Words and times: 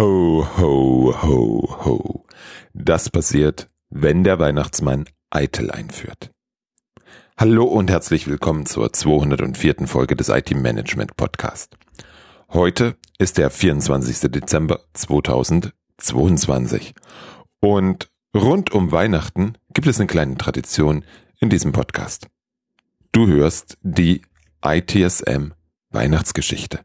Ho, 0.00 0.46
ho, 0.56 1.14
ho, 1.22 1.76
ho. 1.84 2.24
Das 2.72 3.10
passiert, 3.10 3.68
wenn 3.90 4.24
der 4.24 4.38
Weihnachtsmann 4.38 5.04
Eitel 5.28 5.70
einführt. 5.70 6.30
Hallo 7.36 7.64
und 7.64 7.90
herzlich 7.90 8.26
willkommen 8.26 8.64
zur 8.64 8.94
204. 8.94 9.86
Folge 9.86 10.16
des 10.16 10.30
IT 10.30 10.56
Management 10.56 11.16
Podcast. 11.16 11.76
Heute 12.48 12.96
ist 13.18 13.36
der 13.36 13.50
24. 13.50 14.30
Dezember 14.30 14.80
2022 14.94 16.94
und 17.60 18.08
rund 18.34 18.72
um 18.72 18.92
Weihnachten 18.92 19.58
gibt 19.74 19.86
es 19.86 20.00
eine 20.00 20.06
kleine 20.06 20.38
Tradition 20.38 21.04
in 21.40 21.50
diesem 21.50 21.72
Podcast. 21.72 22.28
Du 23.12 23.26
hörst 23.26 23.76
die 23.82 24.22
ITSM 24.64 25.52
Weihnachtsgeschichte. 25.90 26.80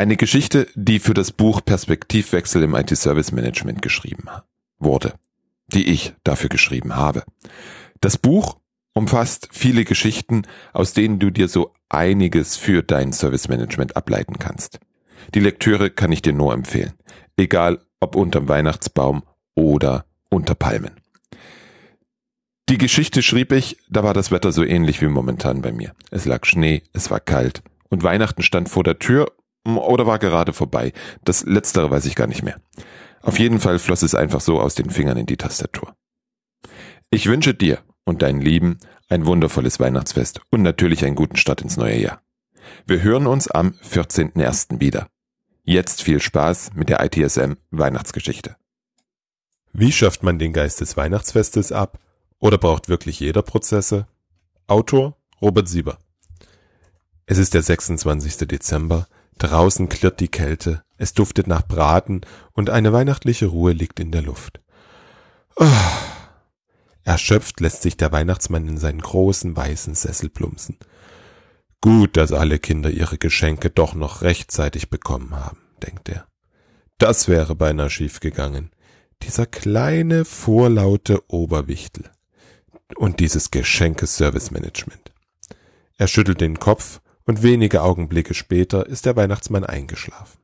Eine 0.00 0.16
Geschichte, 0.16 0.66
die 0.74 0.98
für 0.98 1.12
das 1.12 1.30
Buch 1.30 1.62
Perspektivwechsel 1.62 2.62
im 2.62 2.74
IT-Service 2.74 3.32
Management 3.32 3.82
geschrieben 3.82 4.28
wurde, 4.78 5.12
die 5.66 5.90
ich 5.90 6.14
dafür 6.24 6.48
geschrieben 6.48 6.96
habe. 6.96 7.22
Das 8.00 8.16
Buch 8.16 8.56
umfasst 8.94 9.50
viele 9.52 9.84
Geschichten, 9.84 10.44
aus 10.72 10.94
denen 10.94 11.18
du 11.18 11.28
dir 11.28 11.48
so 11.48 11.74
einiges 11.90 12.56
für 12.56 12.82
dein 12.82 13.12
Service 13.12 13.48
Management 13.48 13.94
ableiten 13.94 14.38
kannst. 14.38 14.80
Die 15.34 15.40
Lektüre 15.40 15.90
kann 15.90 16.12
ich 16.12 16.22
dir 16.22 16.32
nur 16.32 16.54
empfehlen, 16.54 16.94
egal 17.36 17.82
ob 18.00 18.16
unterm 18.16 18.48
Weihnachtsbaum 18.48 19.22
oder 19.54 20.06
unter 20.30 20.54
Palmen. 20.54 20.92
Die 22.70 22.78
Geschichte 22.78 23.20
schrieb 23.20 23.52
ich, 23.52 23.76
da 23.90 24.02
war 24.02 24.14
das 24.14 24.30
Wetter 24.30 24.50
so 24.50 24.64
ähnlich 24.64 25.02
wie 25.02 25.08
momentan 25.08 25.60
bei 25.60 25.72
mir. 25.72 25.92
Es 26.10 26.24
lag 26.24 26.46
Schnee, 26.46 26.84
es 26.94 27.10
war 27.10 27.20
kalt 27.20 27.62
und 27.90 28.02
Weihnachten 28.02 28.42
stand 28.42 28.70
vor 28.70 28.82
der 28.82 28.98
Tür 28.98 29.30
oder 29.64 30.06
war 30.06 30.18
gerade 30.18 30.52
vorbei. 30.52 30.92
Das 31.24 31.44
letztere 31.44 31.90
weiß 31.90 32.06
ich 32.06 32.14
gar 32.14 32.26
nicht 32.26 32.42
mehr. 32.42 32.60
Auf 33.22 33.38
jeden 33.38 33.60
Fall 33.60 33.78
floss 33.78 34.02
es 34.02 34.14
einfach 34.14 34.40
so 34.40 34.60
aus 34.60 34.74
den 34.74 34.90
Fingern 34.90 35.18
in 35.18 35.26
die 35.26 35.36
Tastatur. 35.36 35.94
Ich 37.10 37.26
wünsche 37.26 37.54
dir 37.54 37.80
und 38.04 38.22
deinen 38.22 38.40
Lieben 38.40 38.78
ein 39.08 39.26
wundervolles 39.26 39.80
Weihnachtsfest 39.80 40.40
und 40.50 40.62
natürlich 40.62 41.04
einen 41.04 41.16
guten 41.16 41.36
Start 41.36 41.60
ins 41.60 41.76
neue 41.76 41.98
Jahr. 41.98 42.22
Wir 42.86 43.02
hören 43.02 43.26
uns 43.26 43.50
am 43.50 43.74
14.01. 43.82 44.80
wieder. 44.80 45.08
Jetzt 45.64 46.02
viel 46.02 46.20
Spaß 46.20 46.70
mit 46.74 46.88
der 46.88 47.04
ITSM 47.04 47.54
Weihnachtsgeschichte. 47.70 48.56
Wie 49.72 49.92
schafft 49.92 50.22
man 50.22 50.38
den 50.38 50.52
Geist 50.52 50.80
des 50.80 50.96
Weihnachtsfestes 50.96 51.72
ab? 51.72 51.98
Oder 52.38 52.58
braucht 52.58 52.88
wirklich 52.88 53.20
jeder 53.20 53.42
Prozesse? 53.42 54.06
Autor 54.66 55.16
Robert 55.40 55.68
Sieber. 55.68 55.98
Es 57.26 57.38
ist 57.38 57.54
der 57.54 57.62
26. 57.62 58.48
Dezember 58.48 59.06
Draußen 59.40 59.88
klirrt 59.88 60.20
die 60.20 60.28
Kälte, 60.28 60.82
es 60.98 61.14
duftet 61.14 61.46
nach 61.46 61.66
Braten 61.66 62.20
und 62.52 62.68
eine 62.68 62.92
weihnachtliche 62.92 63.46
Ruhe 63.46 63.72
liegt 63.72 63.98
in 63.98 64.12
der 64.12 64.20
Luft. 64.20 64.60
Oh. 65.56 65.66
Erschöpft 67.04 67.58
lässt 67.60 67.80
sich 67.80 67.96
der 67.96 68.12
Weihnachtsmann 68.12 68.68
in 68.68 68.76
seinen 68.76 69.00
großen 69.00 69.56
weißen 69.56 69.94
Sessel 69.94 70.28
plumpsen. 70.28 70.76
Gut, 71.80 72.18
dass 72.18 72.32
alle 72.32 72.58
Kinder 72.58 72.90
ihre 72.90 73.16
Geschenke 73.16 73.70
doch 73.70 73.94
noch 73.94 74.20
rechtzeitig 74.20 74.90
bekommen 74.90 75.34
haben, 75.34 75.58
denkt 75.82 76.10
er. 76.10 76.26
Das 76.98 77.26
wäre 77.26 77.54
beinahe 77.54 77.88
schief 77.88 78.20
gegangen. 78.20 78.70
Dieser 79.22 79.46
kleine, 79.46 80.26
vorlaute 80.26 81.22
Oberwichtel. 81.28 82.10
Und 82.96 83.20
dieses 83.20 83.50
Geschenke-Service-Management. 83.50 85.12
Er 85.96 86.08
schüttelt 86.08 86.42
den 86.42 86.58
Kopf 86.58 87.00
und 87.30 87.44
wenige 87.44 87.82
Augenblicke 87.82 88.34
später 88.34 88.86
ist 88.88 89.06
der 89.06 89.14
Weihnachtsmann 89.14 89.62
eingeschlafen. 89.64 90.40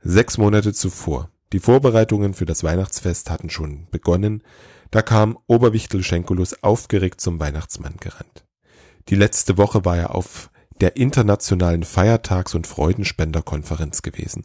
Sechs 0.00 0.38
Monate 0.38 0.72
zuvor, 0.72 1.28
die 1.52 1.58
Vorbereitungen 1.58 2.34
für 2.34 2.46
das 2.46 2.62
Weihnachtsfest 2.62 3.30
hatten 3.30 3.50
schon 3.50 3.88
begonnen, 3.90 4.44
da 4.92 5.02
kam 5.02 5.36
Oberwichtel 5.48 6.04
Schenkulus 6.04 6.62
aufgeregt 6.62 7.20
zum 7.20 7.40
Weihnachtsmann 7.40 7.96
gerannt. 7.98 8.44
Die 9.08 9.16
letzte 9.16 9.58
Woche 9.58 9.84
war 9.84 9.96
er 9.96 10.14
auf 10.14 10.50
der 10.80 10.96
internationalen 10.96 11.82
Feiertags- 11.82 12.54
und 12.54 12.68
Freudenspenderkonferenz 12.68 14.02
gewesen. 14.02 14.44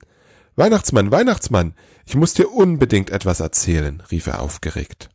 Weihnachtsmann, 0.56 1.12
Weihnachtsmann, 1.12 1.76
ich 2.08 2.16
muss 2.16 2.34
dir 2.34 2.52
unbedingt 2.52 3.12
etwas 3.12 3.42
erzählen, 3.42 4.02
rief 4.10 4.26
er 4.26 4.42
aufgeregt. 4.42 5.12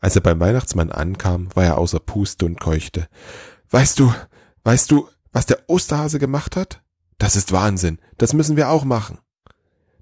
Als 0.00 0.16
er 0.16 0.22
beim 0.22 0.40
Weihnachtsmann 0.40 0.90
ankam, 0.90 1.48
war 1.54 1.64
er 1.64 1.76
außer 1.76 2.00
Puste 2.00 2.46
und 2.46 2.58
keuchte. 2.58 3.08
Weißt 3.68 3.98
du, 3.98 4.14
weißt 4.64 4.90
du, 4.90 5.06
was 5.32 5.46
der 5.46 5.68
Osterhase 5.68 6.18
gemacht 6.18 6.56
hat? 6.56 6.82
Das 7.18 7.36
ist 7.36 7.52
Wahnsinn. 7.52 7.98
Das 8.18 8.32
müssen 8.32 8.56
wir 8.56 8.70
auch 8.70 8.84
machen. 8.84 9.18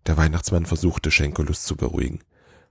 Der 0.06 0.16
Weihnachtsmann 0.16 0.66
versuchte 0.66 1.10
Schenkulus 1.10 1.64
zu 1.64 1.76
beruhigen. 1.76 2.20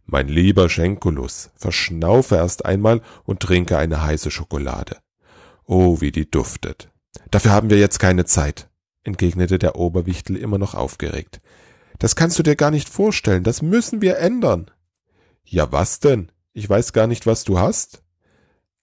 Mein 0.06 0.30
lieber 0.30 0.70
Schenkulus, 0.70 1.50
verschnaufe 1.56 2.36
erst 2.36 2.66
einmal 2.66 3.02
und 3.26 3.42
trinke 3.42 3.78
eine 3.78 4.02
heiße 4.02 4.32
Schokolade. 4.32 4.98
Oh, 5.66 6.00
wie 6.00 6.12
die 6.12 6.32
duftet. 6.32 6.90
Dafür 7.30 7.52
haben 7.52 7.70
wir 7.70 7.78
jetzt 7.78 8.00
keine 8.00 8.24
Zeit, 8.24 8.70
entgegnete 9.04 9.60
der 9.60 9.76
Oberwichtel 9.76 10.38
immer 10.38 10.58
noch 10.58 10.76
aufgeregt. 10.76 11.42
Das 12.00 12.16
kannst 12.16 12.40
du 12.40 12.44
dir 12.44 12.56
gar 12.56 12.72
nicht 12.72 12.88
vorstellen, 12.88 13.44
das 13.44 13.62
müssen 13.62 14.02
wir 14.02 14.18
ändern. 14.18 14.72
Ja, 15.44 15.72
was 15.74 16.00
denn? 16.00 16.32
Ich 16.54 16.70
weiß 16.70 16.94
gar 16.94 17.08
nicht, 17.08 17.26
was 17.28 17.44
du 17.44 17.60
hast. 17.60 18.02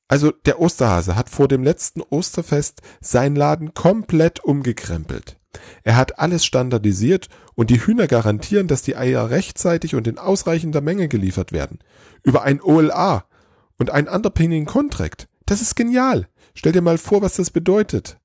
Also 0.08 0.30
der 0.30 0.60
Osterhase 0.60 1.16
hat 1.16 1.30
vor 1.30 1.48
dem 1.48 1.62
letzten 1.62 2.02
Osterfest 2.02 2.82
seinen 3.00 3.36
Laden 3.36 3.74
komplett 3.74 4.40
umgekrempelt. 4.44 5.38
Er 5.82 5.96
hat 5.96 6.18
alles 6.18 6.44
standardisiert 6.44 7.28
und 7.54 7.70
die 7.70 7.80
Hühner 7.80 8.06
garantieren, 8.06 8.66
dass 8.66 8.82
die 8.82 8.96
Eier 8.96 9.30
rechtzeitig 9.30 9.94
und 9.94 10.06
in 10.06 10.18
ausreichender 10.18 10.80
Menge 10.80 11.08
geliefert 11.08 11.52
werden. 11.52 11.78
Über 12.22 12.42
ein 12.42 12.60
OLA 12.60 13.24
und 13.78 13.90
ein 13.90 14.08
Underpinning 14.08 14.66
Contract. 14.66 15.28
Das 15.46 15.60
ist 15.60 15.76
genial. 15.76 16.28
Stell 16.54 16.72
dir 16.72 16.82
mal 16.82 16.98
vor, 16.98 17.22
was 17.22 17.34
das 17.34 17.50
bedeutet. 17.50 18.18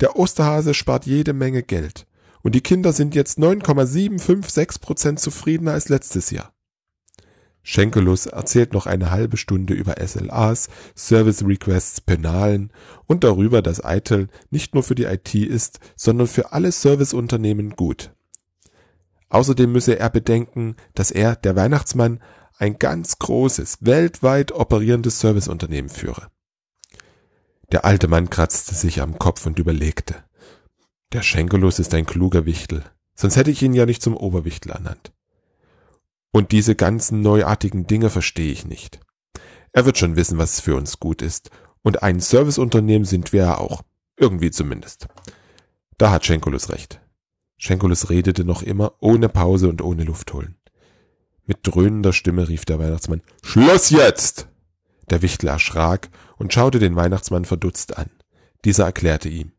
Der 0.00 0.16
Osterhase 0.16 0.74
spart 0.74 1.06
jede 1.06 1.32
Menge 1.32 1.62
Geld. 1.62 2.06
Und 2.42 2.54
die 2.54 2.60
Kinder 2.60 2.92
sind 2.92 3.14
jetzt 3.14 3.38
9,756 3.38 4.80
Prozent 4.80 5.20
zufriedener 5.20 5.72
als 5.72 5.88
letztes 5.88 6.30
Jahr. 6.30 6.52
Schenkelus 7.62 8.26
erzählt 8.26 8.72
noch 8.72 8.86
eine 8.86 9.10
halbe 9.10 9.36
Stunde 9.36 9.74
über 9.74 9.94
SLAs, 10.04 10.68
Service 10.96 11.44
Requests, 11.44 12.00
Penalen 12.00 12.72
und 13.06 13.22
darüber, 13.22 13.62
dass 13.62 13.82
ITIL 13.84 14.28
nicht 14.50 14.74
nur 14.74 14.82
für 14.82 14.96
die 14.96 15.04
IT 15.04 15.34
ist, 15.34 15.78
sondern 15.96 16.26
für 16.26 16.52
alle 16.52 16.72
Serviceunternehmen 16.72 17.70
gut. 17.76 18.12
Außerdem 19.28 19.70
müsse 19.70 19.98
er 19.98 20.10
bedenken, 20.10 20.76
dass 20.94 21.10
er, 21.10 21.36
der 21.36 21.56
Weihnachtsmann, 21.56 22.20
ein 22.58 22.78
ganz 22.78 23.18
großes, 23.18 23.78
weltweit 23.80 24.52
operierendes 24.52 25.20
Serviceunternehmen 25.20 25.88
führe. 25.88 26.28
Der 27.70 27.84
alte 27.84 28.08
Mann 28.08 28.28
kratzte 28.28 28.74
sich 28.74 29.00
am 29.00 29.18
Kopf 29.18 29.46
und 29.46 29.58
überlegte. 29.58 30.16
Der 31.12 31.22
Schenkelus 31.22 31.78
ist 31.78 31.94
ein 31.94 32.06
kluger 32.06 32.44
Wichtel, 32.44 32.84
sonst 33.14 33.36
hätte 33.36 33.50
ich 33.50 33.62
ihn 33.62 33.72
ja 33.72 33.86
nicht 33.86 34.02
zum 34.02 34.16
Oberwichtel 34.16 34.72
ernannt. 34.72 35.12
Und 36.32 36.50
diese 36.50 36.74
ganzen 36.74 37.20
neuartigen 37.20 37.86
Dinge 37.86 38.10
verstehe 38.10 38.50
ich 38.50 38.66
nicht. 38.66 39.00
Er 39.72 39.86
wird 39.86 39.98
schon 39.98 40.16
wissen, 40.16 40.38
was 40.38 40.60
für 40.60 40.74
uns 40.74 40.98
gut 40.98 41.22
ist. 41.22 41.50
Und 41.82 42.02
ein 42.02 42.20
Serviceunternehmen 42.20 43.04
sind 43.04 43.32
wir 43.32 43.42
ja 43.42 43.58
auch. 43.58 43.82
Irgendwie 44.16 44.50
zumindest. 44.50 45.08
Da 45.98 46.10
hat 46.10 46.26
Schenkulus 46.26 46.70
recht. 46.70 47.00
Schenkulus 47.58 48.10
redete 48.10 48.44
noch 48.44 48.62
immer, 48.62 48.94
ohne 49.00 49.28
Pause 49.28 49.68
und 49.68 49.82
ohne 49.82 50.04
Luft 50.04 50.32
holen. 50.32 50.56
Mit 51.44 51.58
dröhnender 51.62 52.12
Stimme 52.12 52.48
rief 52.48 52.64
der 52.64 52.78
Weihnachtsmann, 52.78 53.22
Schluss 53.42 53.90
jetzt! 53.90 54.48
Der 55.10 55.22
Wichtel 55.22 55.48
erschrak 55.48 56.08
und 56.38 56.52
schaute 56.52 56.78
den 56.78 56.96
Weihnachtsmann 56.96 57.44
verdutzt 57.44 57.96
an. 57.96 58.10
Dieser 58.64 58.84
erklärte 58.84 59.28
ihm, 59.28 59.52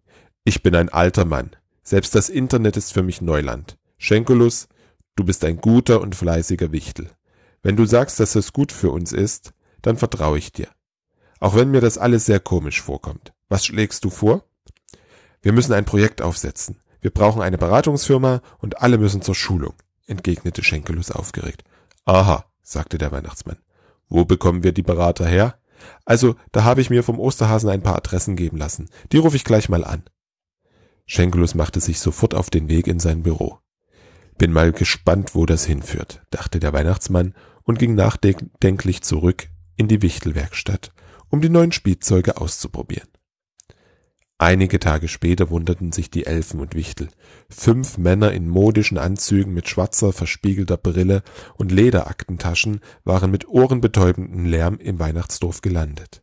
ich 0.44 0.64
bin 0.64 0.76
ein 0.76 0.90
alter 0.90 1.26
Mann. 1.26 1.52
Selbst 1.84 2.16
das 2.16 2.30
Internet 2.30 2.78
ist 2.78 2.94
für 2.94 3.04
mich 3.04 3.22
Neuland. 3.22 3.78
Schenkulus, 3.98 4.68
Du 5.16 5.24
bist 5.24 5.44
ein 5.46 5.58
guter 5.58 6.02
und 6.02 6.16
fleißiger 6.16 6.72
Wichtel. 6.72 7.10
Wenn 7.62 7.76
du 7.76 7.86
sagst, 7.86 8.20
dass 8.20 8.36
es 8.36 8.52
gut 8.52 8.72
für 8.72 8.92
uns 8.92 9.12
ist, 9.12 9.54
dann 9.82 9.98
vertraue 9.98 10.38
ich 10.38 10.52
dir. 10.52 10.68
Auch 11.40 11.56
wenn 11.56 11.72
mir 11.72 11.82
das 11.82 11.98
alles 11.98 12.26
sehr 12.26 12.40
komisch 12.40 12.82
vorkommt. 12.82 13.34
Was 13.50 13.66
schlägst 13.66 14.04
du 14.06 14.10
vor? 14.10 14.44
Wir 15.42 15.54
müssen 15.54 15.74
ein 15.74 15.86
Projekt 15.86 16.22
aufsetzen. 16.22 16.80
Wir 17.02 17.12
brauchen 17.12 17.42
eine 17.42 17.58
Beratungsfirma 17.58 18.42
und 18.60 18.82
alle 18.82 18.98
müssen 18.98 19.22
zur 19.22 19.36
Schulung, 19.36 19.74
entgegnete 20.08 20.64
Schenkelus 20.64 21.12
aufgeregt. 21.12 21.64
Aha, 22.06 22.46
sagte 22.62 22.98
der 22.98 23.12
Weihnachtsmann. 23.12 23.58
Wo 24.08 24.26
bekommen 24.26 24.64
wir 24.64 24.72
die 24.72 24.84
Berater 24.84 25.28
her? 25.28 25.60
Also, 26.06 26.36
da 26.52 26.64
habe 26.64 26.82
ich 26.82 26.90
mir 26.90 27.04
vom 27.04 27.20
Osterhasen 27.20 27.70
ein 27.70 27.84
paar 27.84 27.98
Adressen 27.98 28.36
geben 28.36 28.58
lassen. 28.58 28.90
Die 29.12 29.18
rufe 29.18 29.36
ich 29.36 29.44
gleich 29.44 29.70
mal 29.70 29.84
an. 29.84 30.04
Schenkelus 31.06 31.56
machte 31.56 31.82
sich 31.82 32.00
sofort 32.00 32.34
auf 32.34 32.50
den 32.50 32.70
Weg 32.70 32.88
in 32.88 33.00
sein 33.00 33.24
Büro. 33.24 33.60
Bin 34.44 34.52
mal 34.52 34.74
gespannt, 34.74 35.36
wo 35.36 35.46
das 35.46 35.64
hinführt, 35.64 36.22
dachte 36.30 36.60
der 36.60 36.74
Weihnachtsmann 36.74 37.34
und 37.64 37.80
ging 37.80 37.96
nachdenklich 37.96 39.02
zurück 39.02 39.48
in 39.78 39.88
die 39.88 40.02
Wichtelwerkstatt, 40.02 40.92
um 41.30 41.40
die 41.40 41.48
neuen 41.48 41.72
Spielzeuge 41.72 42.36
auszuprobieren. 42.36 43.08
Einige 44.38 44.80
Tage 44.80 45.08
später 45.08 45.50
wunderten 45.50 45.94
sich 45.94 46.12
die 46.12 46.26
Elfen 46.26 46.60
und 46.60 46.76
Wichtel. 46.76 47.08
Fünf 47.50 47.98
Männer 47.98 48.34
in 48.34 48.50
modischen 48.50 48.98
Anzügen 48.98 49.54
mit 49.54 49.70
schwarzer, 49.70 50.12
verspiegelter 50.12 50.76
Brille 50.76 51.24
und 51.56 51.72
Lederaktentaschen 51.72 52.82
waren 53.06 53.32
mit 53.32 53.48
ohrenbetäubendem 53.48 54.44
Lärm 54.44 54.78
im 54.78 55.00
Weihnachtsdorf 55.00 55.62
gelandet. 55.62 56.22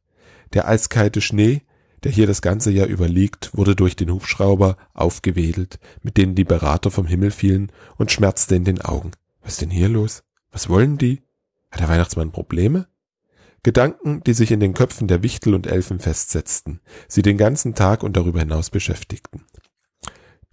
Der 0.53 0.69
eiskalte 0.69 1.23
Schnee, 1.23 1.63
der 2.05 2.13
hier 2.13 2.27
das 2.27 2.43
ganze 2.43 2.71
Jahr 2.71 2.87
über 2.87 3.09
liegt, 3.09 3.57
wurde 3.57 3.77
durch 3.77 3.97
den 3.97 4.11
Hubschrauber 4.11 4.77
aufgewedelt, 4.95 5.79
mit 6.03 6.17
denen 6.17 6.35
die 6.35 6.45
Berater 6.45 6.91
vom 6.91 7.07
Himmel 7.07 7.31
fielen, 7.31 7.73
und 7.97 8.11
schmerzte 8.11 8.55
in 8.55 8.65
den 8.65 8.81
Augen. 8.81 9.13
Was 9.43 9.57
denn 9.57 9.71
hier 9.71 9.89
los? 9.89 10.23
Was 10.51 10.69
wollen 10.69 10.99
die? 10.99 11.23
Hat 11.71 11.81
der 11.81 11.89
Weihnachtsmann 11.89 12.33
Probleme? 12.33 12.89
Gedanken, 13.63 14.23
die 14.25 14.33
sich 14.33 14.53
in 14.53 14.61
den 14.61 14.75
Köpfen 14.75 15.07
der 15.07 15.23
Wichtel 15.23 15.55
und 15.55 15.67
Elfen 15.67 16.01
festsetzten, 16.01 16.81
sie 17.09 17.23
den 17.23 17.37
ganzen 17.37 17.75
Tag 17.75 18.03
und 18.03 18.17
darüber 18.17 18.41
hinaus 18.41 18.71
beschäftigten. 18.71 19.45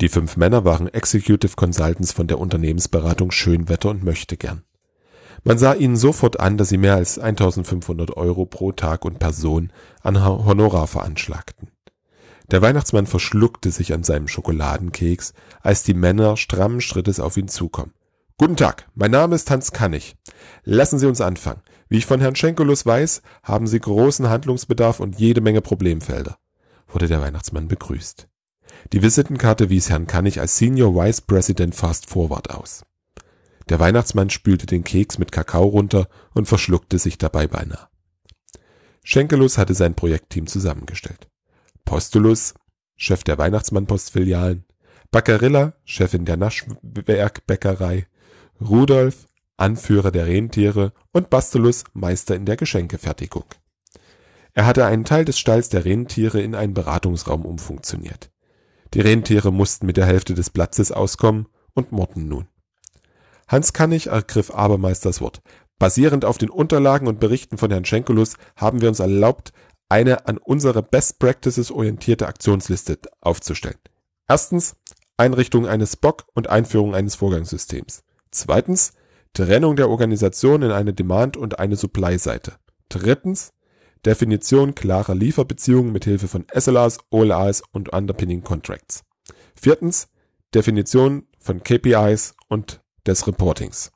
Die 0.01 0.09
fünf 0.09 0.38
Männer 0.38 0.65
waren 0.65 0.88
Executive 0.88 1.55
Consultants 1.55 2.11
von 2.11 2.27
der 2.27 2.39
Unternehmensberatung 2.39 3.31
Schönwetter 3.31 3.89
und 3.89 4.03
Möchtegern. 4.03 4.63
Man 5.47 5.57
sah 5.57 5.75
ihnen 5.75 5.95
sofort 5.95 6.41
an, 6.41 6.57
dass 6.57 6.67
sie 6.67 6.77
mehr 6.77 6.95
als 6.95 7.17
1500 7.17 8.17
Euro 8.17 8.45
pro 8.45 8.73
Tag 8.73 9.05
und 9.05 9.17
Person 9.17 9.71
an 10.03 10.21
Honorar 10.21 10.88
veranschlagten. 10.88 11.69
Der 12.51 12.61
Weihnachtsmann 12.61 13.07
verschluckte 13.07 13.71
sich 13.71 13.94
an 13.94 14.03
seinem 14.03 14.27
Schokoladenkeks, 14.27 15.33
als 15.61 15.83
die 15.83 15.94
Männer 15.94 16.35
strammen 16.35 16.81
Schrittes 16.81 17.21
auf 17.21 17.38
ihn 17.38 17.47
zukommen. 17.47 17.94
Guten 18.38 18.57
Tag, 18.57 18.89
mein 18.94 19.11
Name 19.11 19.35
ist 19.35 19.49
Hans 19.49 19.71
Kannig. 19.71 20.17
Lassen 20.65 20.99
Sie 20.99 21.07
uns 21.07 21.21
anfangen. 21.21 21.61
Wie 21.88 22.00
ich 22.00 22.05
von 22.05 22.19
Herrn 22.19 22.35
Schenkelus 22.35 22.85
weiß, 22.85 23.21
haben 23.41 23.67
Sie 23.67 23.79
großen 23.79 24.27
Handlungsbedarf 24.27 25.00
und 25.00 25.17
jede 25.17 25.39
Menge 25.39 25.61
Problemfelder, 25.61 26.38
wurde 26.89 27.07
der 27.07 27.21
Weihnachtsmann 27.21 27.69
begrüßt. 27.69 28.27
Die 28.91 29.01
Visitenkarte 29.01 29.69
wies 29.69 29.89
Herrn 29.89 30.07
Kannig 30.07 30.41
als 30.41 30.57
Senior 30.57 30.93
Vice 30.93 31.21
President 31.21 31.73
Fast 31.73 32.09
Forward 32.09 32.50
aus. 32.50 32.83
Der 33.69 33.79
Weihnachtsmann 33.79 34.29
spülte 34.29 34.65
den 34.65 34.83
Keks 34.83 35.17
mit 35.17 35.31
Kakao 35.31 35.65
runter 35.65 36.07
und 36.33 36.47
verschluckte 36.47 36.99
sich 36.99 37.17
dabei 37.17 37.47
beinahe. 37.47 37.87
Schenkelus 39.03 39.57
hatte 39.57 39.73
sein 39.73 39.95
Projektteam 39.95 40.47
zusammengestellt. 40.47 41.27
Postulus, 41.85 42.53
Chef 42.95 43.23
der 43.23 43.37
Weihnachtsmann-Postfilialen, 43.37 44.65
Baccarilla, 45.11 45.73
Chefin 45.85 46.25
der 46.25 46.37
Naschwerkbäckerei, 46.37 48.07
Rudolf, 48.59 49.27
Anführer 49.55 50.11
der 50.11 50.27
Rentiere 50.27 50.93
und 51.11 51.29
Bastulus, 51.29 51.83
Meister 51.93 52.35
in 52.35 52.45
der 52.45 52.57
Geschenkefertigung. 52.57 53.45
Er 54.53 54.65
hatte 54.65 54.85
einen 54.85 55.05
Teil 55.05 55.23
des 55.23 55.39
Stalls 55.39 55.69
der 55.69 55.85
Rentiere 55.85 56.41
in 56.41 56.55
einen 56.55 56.73
Beratungsraum 56.73 57.45
umfunktioniert. 57.45 58.31
Die 58.93 59.01
Rentiere 59.01 59.51
mussten 59.51 59.85
mit 59.85 59.97
der 59.97 60.05
Hälfte 60.05 60.33
des 60.33 60.49
Platzes 60.49 60.91
auskommen 60.91 61.47
und 61.73 61.91
murrten 61.91 62.27
nun. 62.27 62.47
Hans 63.47 63.73
Kannig 63.73 64.07
ergriff 64.07 64.51
abermals 64.51 64.99
das 64.99 65.21
Wort. 65.21 65.41
Basierend 65.79 66.25
auf 66.25 66.38
den 66.38 66.49
Unterlagen 66.49 67.07
und 67.07 67.19
Berichten 67.19 67.57
von 67.57 67.71
Herrn 67.71 67.85
Schenkelus 67.85 68.35
haben 68.55 68.81
wir 68.81 68.89
uns 68.89 68.99
erlaubt, 68.99 69.53
eine 69.89 70.27
an 70.27 70.38
unsere 70.38 70.83
Best 70.83 71.19
Practices 71.19 71.71
orientierte 71.71 72.27
Aktionsliste 72.27 72.99
aufzustellen. 73.21 73.77
Erstens 74.27 74.75
Einrichtung 75.15 75.65
eines 75.65 75.94
SPOC 75.94 76.25
und 76.33 76.49
Einführung 76.49 76.94
eines 76.94 77.15
Vorgangssystems. 77.15 78.03
Zweitens 78.31 78.94
Trennung 79.33 79.75
der 79.75 79.89
Organisation 79.89 80.61
in 80.61 80.71
eine 80.71 80.93
Demand- 80.93 81.38
und 81.38 81.59
eine 81.59 81.75
Supply-Seite. 81.75 82.53
Drittens 82.89 83.53
Definition 84.05 84.75
klarer 84.75 85.15
Lieferbeziehungen 85.15 85.91
mit 85.91 86.05
Hilfe 86.05 86.27
von 86.27 86.45
SLAs, 86.53 87.00
OLAs 87.09 87.63
und 87.71 87.89
Underpinning 87.89 88.43
Contracts. 88.43 89.03
Viertens 89.55 90.09
Definition 90.53 91.27
von 91.39 91.63
KPIs 91.63 92.35
und 92.47 92.81
des 93.07 93.25
Reportings. 93.27 93.92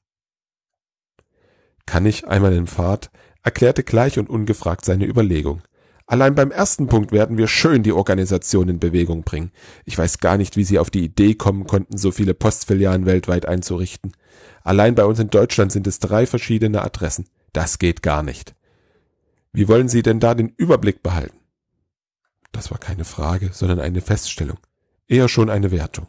Kann 1.86 2.06
ich 2.06 2.28
einmal 2.28 2.54
in 2.54 2.68
Fahrt, 2.68 3.12
erklärte 3.44 3.84
gleich 3.84 4.18
und 4.18 4.30
ungefragt 4.30 4.86
seine 4.86 5.06
Überlegung. 5.06 5.62
Allein 6.06 6.36
beim 6.36 6.52
ersten 6.52 6.88
Punkt 6.88 7.12
werden 7.12 7.38
wir 7.38 7.48
schön 7.48 7.84
die 7.84 7.94
Organisation 7.94 8.68
in 8.68 8.80
Bewegung 8.80 9.24
bringen. 9.24 9.52
Ich 9.86 9.98
weiß 9.98 10.18
gar 10.18 10.38
nicht, 10.38 10.58
wie 10.58 10.64
Sie 10.64 10.78
auf 10.78 10.90
die 10.90 11.06
Idee 11.06 11.36
kommen 11.36 11.66
konnten, 11.66 11.98
so 11.98 12.12
viele 12.12 12.34
Postfilialen 12.34 13.06
weltweit 13.06 13.46
einzurichten. 13.46 14.12
Allein 14.64 14.96
bei 14.96 15.06
uns 15.06 15.20
in 15.20 15.30
Deutschland 15.30 15.72
sind 15.72 15.88
es 15.88 16.00
drei 16.00 16.26
verschiedene 16.26 16.82
Adressen. 16.82 17.28
Das 17.54 17.80
geht 17.80 18.02
gar 18.02 18.24
nicht. 18.24 18.56
Wie 19.54 19.68
wollen 19.68 19.88
Sie 19.88 20.02
denn 20.02 20.20
da 20.20 20.36
den 20.36 20.50
Überblick 20.58 21.02
behalten? 21.02 21.38
Das 22.52 22.72
war 22.72 22.78
keine 22.78 23.06
Frage, 23.06 23.52
sondern 23.54 23.80
eine 23.80 24.02
Feststellung. 24.02 24.58
Eher 25.08 25.30
schon 25.30 25.50
eine 25.50 25.72
Wertung. 25.72 26.08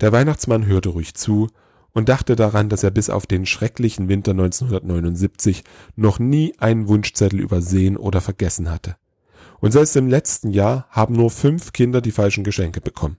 Der 0.00 0.12
Weihnachtsmann 0.12 0.66
hörte 0.66 0.90
ruhig 0.90 1.14
zu 1.14 1.48
und 1.96 2.10
dachte 2.10 2.36
daran, 2.36 2.68
dass 2.68 2.82
er 2.82 2.90
bis 2.90 3.08
auf 3.08 3.24
den 3.24 3.46
schrecklichen 3.46 4.10
Winter 4.10 4.32
1979 4.32 5.64
noch 5.94 6.18
nie 6.18 6.52
einen 6.58 6.88
Wunschzettel 6.88 7.40
übersehen 7.40 7.96
oder 7.96 8.20
vergessen 8.20 8.70
hatte. 8.70 8.96
Und 9.60 9.72
selbst 9.72 9.96
im 9.96 10.06
letzten 10.06 10.50
Jahr 10.50 10.86
haben 10.90 11.14
nur 11.14 11.30
fünf 11.30 11.72
Kinder 11.72 12.02
die 12.02 12.10
falschen 12.10 12.44
Geschenke 12.44 12.82
bekommen. 12.82 13.16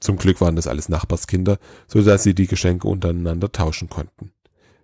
Zum 0.00 0.16
Glück 0.16 0.40
waren 0.40 0.56
das 0.56 0.66
alles 0.66 0.88
Nachbarskinder, 0.88 1.58
so 1.86 2.02
dass 2.02 2.24
sie 2.24 2.34
die 2.34 2.48
Geschenke 2.48 2.88
untereinander 2.88 3.52
tauschen 3.52 3.88
konnten. 3.88 4.32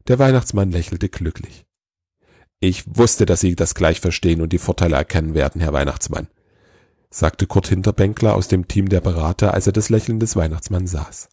Der 0.07 0.21
Weihnachtsmann 0.21 0.71
lächelte 0.71 1.09
glücklich. 1.09 1.67
Ich 2.61 2.85
wusste, 2.87 3.27
dass 3.27 3.41
Sie 3.41 3.57
das 3.57 3.75
gleich 3.75 3.99
verstehen 3.99 4.43
und 4.43 4.53
die 4.53 4.59
Vorteile 4.59 4.95
erkennen 4.95 5.35
werden, 5.35 5.61
Herr 5.61 5.73
Weihnachtsmann, 5.73 6.29
sagte 7.11 7.49
Kurt 7.49 7.67
Hinterbänkler 7.67 8.37
aus 8.37 8.47
dem 8.47 8.69
Team 8.69 8.89
der 8.89 9.01
Berater, 9.01 9.55
als 9.55 9.67
er 9.67 9.73
das 9.73 9.89
Lächeln 9.89 10.21
des 10.21 10.37
Weihnachtsmanns 10.37 10.93
saß. 10.93 11.31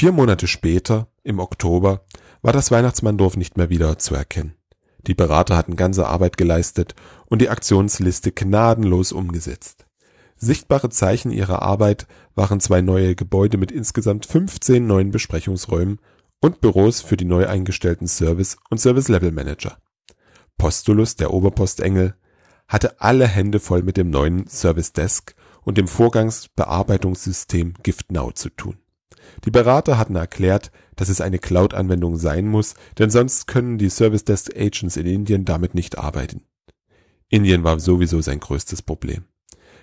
Vier 0.00 0.12
Monate 0.12 0.46
später, 0.46 1.08
im 1.24 1.40
Oktober, 1.40 2.06
war 2.40 2.54
das 2.54 2.70
Weihnachtsmanndorf 2.70 3.36
nicht 3.36 3.58
mehr 3.58 3.68
wieder 3.68 3.98
zu 3.98 4.14
erkennen. 4.14 4.54
Die 5.06 5.12
Berater 5.12 5.58
hatten 5.58 5.76
ganze 5.76 6.06
Arbeit 6.06 6.38
geleistet 6.38 6.94
und 7.26 7.42
die 7.42 7.50
Aktionsliste 7.50 8.32
gnadenlos 8.32 9.12
umgesetzt. 9.12 9.84
Sichtbare 10.36 10.88
Zeichen 10.88 11.30
ihrer 11.30 11.60
Arbeit 11.60 12.06
waren 12.34 12.60
zwei 12.60 12.80
neue 12.80 13.14
Gebäude 13.14 13.58
mit 13.58 13.70
insgesamt 13.70 14.24
15 14.24 14.86
neuen 14.86 15.10
Besprechungsräumen 15.10 15.98
und 16.40 16.62
Büros 16.62 17.02
für 17.02 17.18
die 17.18 17.26
neu 17.26 17.46
eingestellten 17.46 18.08
Service 18.08 18.56
und 18.70 18.80
Service 18.80 19.08
Level 19.08 19.32
Manager. 19.32 19.76
Postulus, 20.56 21.16
der 21.16 21.30
Oberpostengel, 21.30 22.14
hatte 22.68 23.02
alle 23.02 23.28
Hände 23.28 23.60
voll 23.60 23.82
mit 23.82 23.98
dem 23.98 24.08
neuen 24.08 24.46
Service 24.46 24.94
Desk 24.94 25.34
und 25.60 25.76
dem 25.76 25.88
Vorgangsbearbeitungssystem 25.88 27.74
GiftNow 27.82 28.32
zu 28.32 28.48
tun. 28.48 28.79
Die 29.44 29.50
Berater 29.50 29.98
hatten 29.98 30.16
erklärt, 30.16 30.70
dass 30.96 31.08
es 31.08 31.20
eine 31.20 31.38
Cloud-Anwendung 31.38 32.16
sein 32.16 32.46
muss, 32.46 32.74
denn 32.98 33.10
sonst 33.10 33.46
können 33.46 33.78
die 33.78 33.90
Service 33.90 34.24
Desk 34.24 34.50
Agents 34.56 34.96
in 34.96 35.06
Indien 35.06 35.44
damit 35.44 35.74
nicht 35.74 35.98
arbeiten. 35.98 36.42
Indien 37.28 37.64
war 37.64 37.78
sowieso 37.80 38.20
sein 38.20 38.40
größtes 38.40 38.82
Problem. 38.82 39.24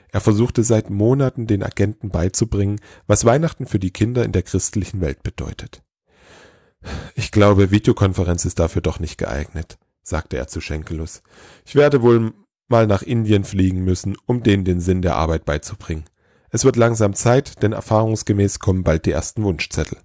Er 0.10 0.22
versuchte 0.22 0.64
seit 0.64 0.90
Monaten 0.90 1.48
den 1.48 1.64
Agenten 1.64 2.10
beizubringen, 2.10 2.80
was 3.08 3.26
Weihnachten 3.26 3.66
für 3.66 3.80
die 3.80 3.92
Kinder 3.92 4.24
in 4.24 4.32
der 4.32 4.44
christlichen 4.44 5.02
Welt 5.02 5.24
bedeutet. 5.24 5.82
Ich 7.16 7.32
glaube, 7.32 7.72
Videokonferenz 7.72 8.46
ist 8.46 8.60
dafür 8.60 8.82
doch 8.82 9.00
nicht 9.00 9.18
geeignet, 9.18 9.78
sagte 10.04 10.38
er 10.38 10.48
zu 10.48 10.62
Schenkelus. 10.62 11.22
Ich 11.66 11.76
werde 11.76 12.02
wohl 12.02 12.34
mal 12.68 12.88
nach 12.88 13.02
Indien 13.02 13.44
fliegen 13.44 13.84
müssen, 13.84 14.18
um 14.26 14.44
denen 14.44 14.64
den 14.64 14.80
Sinn 14.80 15.02
der 15.02 15.16
Arbeit 15.16 15.46
beizubringen. 15.46 16.06
Es 16.50 16.64
wird 16.64 16.76
langsam 16.76 17.14
Zeit, 17.14 17.62
denn 17.62 17.74
erfahrungsgemäß 17.74 18.60
kommen 18.60 18.84
bald 18.84 19.06
die 19.06 19.12
ersten 19.12 19.44
Wunschzettel. 19.44 20.00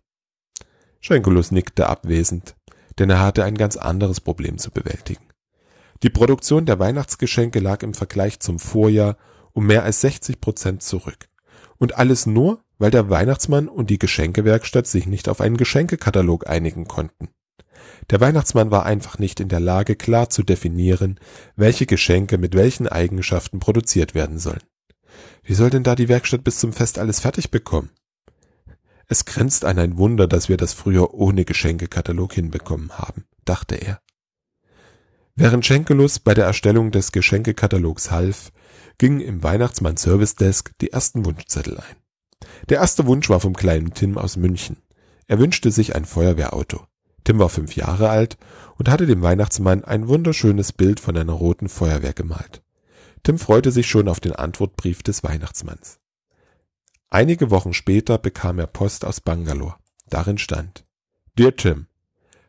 Schenkelus 1.01 1.51
nickte 1.51 1.89
abwesend, 1.89 2.55
denn 2.99 3.11
er 3.11 3.21
hatte 3.21 3.45
ein 3.45 3.57
ganz 3.57 3.77
anderes 3.77 4.21
Problem 4.21 4.59
zu 4.59 4.71
bewältigen. 4.71 5.25
Die 6.03 6.11
Produktion 6.11 6.67
der 6.67 6.79
Weihnachtsgeschenke 6.79 7.61
lag 7.61 7.83
im 7.83 7.95
Vergleich 7.95 8.41
zum 8.41 8.59
Vorjahr 8.59 9.17
um 9.53 9.67
mehr 9.67 9.85
als 9.85 10.01
60 10.01 10.41
Prozent 10.41 10.83
zurück. 10.83 11.29
Und 11.79 11.97
alles 11.97 12.27
nur, 12.27 12.65
weil 12.79 12.91
der 12.91 13.11
Weihnachtsmann 13.11 13.69
und 13.69 13.91
die 13.91 13.99
Geschenkewerkstatt 13.99 14.87
sich 14.87 15.07
nicht 15.07 15.29
auf 15.29 15.41
einen 15.41 15.57
Geschenkekatalog 15.57 16.49
einigen 16.49 16.87
konnten. 16.87 17.29
Der 18.11 18.21
Weihnachtsmann 18.21 18.71
war 18.71 18.85
einfach 18.87 19.19
nicht 19.19 19.41
in 19.41 19.49
der 19.49 19.61
Lage, 19.61 19.95
klar 19.95 20.31
zu 20.31 20.43
definieren, 20.43 21.21
welche 21.57 21.87
Geschenke 21.87 22.39
mit 22.39 22.55
welchen 22.55 22.89
Eigenschaften 22.89 23.61
produziert 23.61 24.15
werden 24.15 24.39
sollen. 24.39 24.63
Wie 25.43 25.55
soll 25.55 25.71
denn 25.71 25.83
da 25.83 25.95
die 25.95 26.09
Werkstatt 26.09 26.45
bis 26.45 26.59
zum 26.59 26.73
Fest 26.73 26.99
alles 26.99 27.21
fertig 27.21 27.51
bekommen? 27.51 27.91
Es 29.09 29.25
grenzt 29.25 29.65
an 29.65 29.79
ein 29.79 29.99
Wunder, 29.99 30.27
dass 30.27 30.49
wir 30.49 30.57
das 30.57 30.73
früher 30.73 31.13
ohne 31.15 31.45
Geschenkekatalog 31.45 32.33
hinbekommen 32.33 32.97
haben, 32.99 33.25
dachte 33.45 33.75
er. 33.75 34.01
Während 35.35 35.67
Schenkelus 35.67 36.19
bei 36.19 36.35
der 36.35 36.45
Erstellung 36.45 36.91
des 36.91 37.13
Geschenkekatalogs 37.13 38.11
half, 38.11 38.53
gingen 38.99 39.21
im 39.21 39.43
Weihnachtsmann 39.43 39.97
Service 39.97 40.37
Desk 40.37 40.73
die 40.81 40.93
ersten 40.93 41.25
Wunschzettel 41.25 41.79
ein. 41.79 41.97
Der 42.69 42.79
erste 42.79 43.07
Wunsch 43.07 43.29
war 43.29 43.41
vom 43.41 43.55
kleinen 43.55 43.95
Tim 43.95 44.19
aus 44.19 44.37
München. 44.37 44.77
Er 45.27 45.39
wünschte 45.39 45.71
sich 45.71 45.95
ein 45.95 46.05
Feuerwehrauto. 46.05 46.87
Tim 47.25 47.39
war 47.39 47.49
fünf 47.49 47.77
Jahre 47.77 48.11
alt 48.11 48.37
und 48.77 48.89
hatte 48.89 49.07
dem 49.07 49.23
Weihnachtsmann 49.23 49.85
ein 49.85 50.09
wunderschönes 50.09 50.73
Bild 50.73 51.01
von 51.01 51.17
einer 51.17 51.33
roten 51.33 51.69
Feuerwehr 51.69 52.13
gemalt. 52.13 52.63
Tim 53.25 53.39
freute 53.39 53.71
sich 53.71 53.87
schon 53.87 54.09
auf 54.09 54.21
den 54.21 54.33
Antwortbrief 54.33 55.03
des 55.03 55.23
Weihnachtsmanns. 55.23 55.99
Einige 57.11 57.51
Wochen 57.51 57.73
später 57.73 58.19
bekam 58.19 58.59
er 58.59 58.67
Post 58.67 59.05
aus 59.05 59.21
Bangalore. 59.21 59.77
Darin 60.09 60.39
stand 60.39 60.85
Dear 61.39 61.55
Tim, 61.55 61.87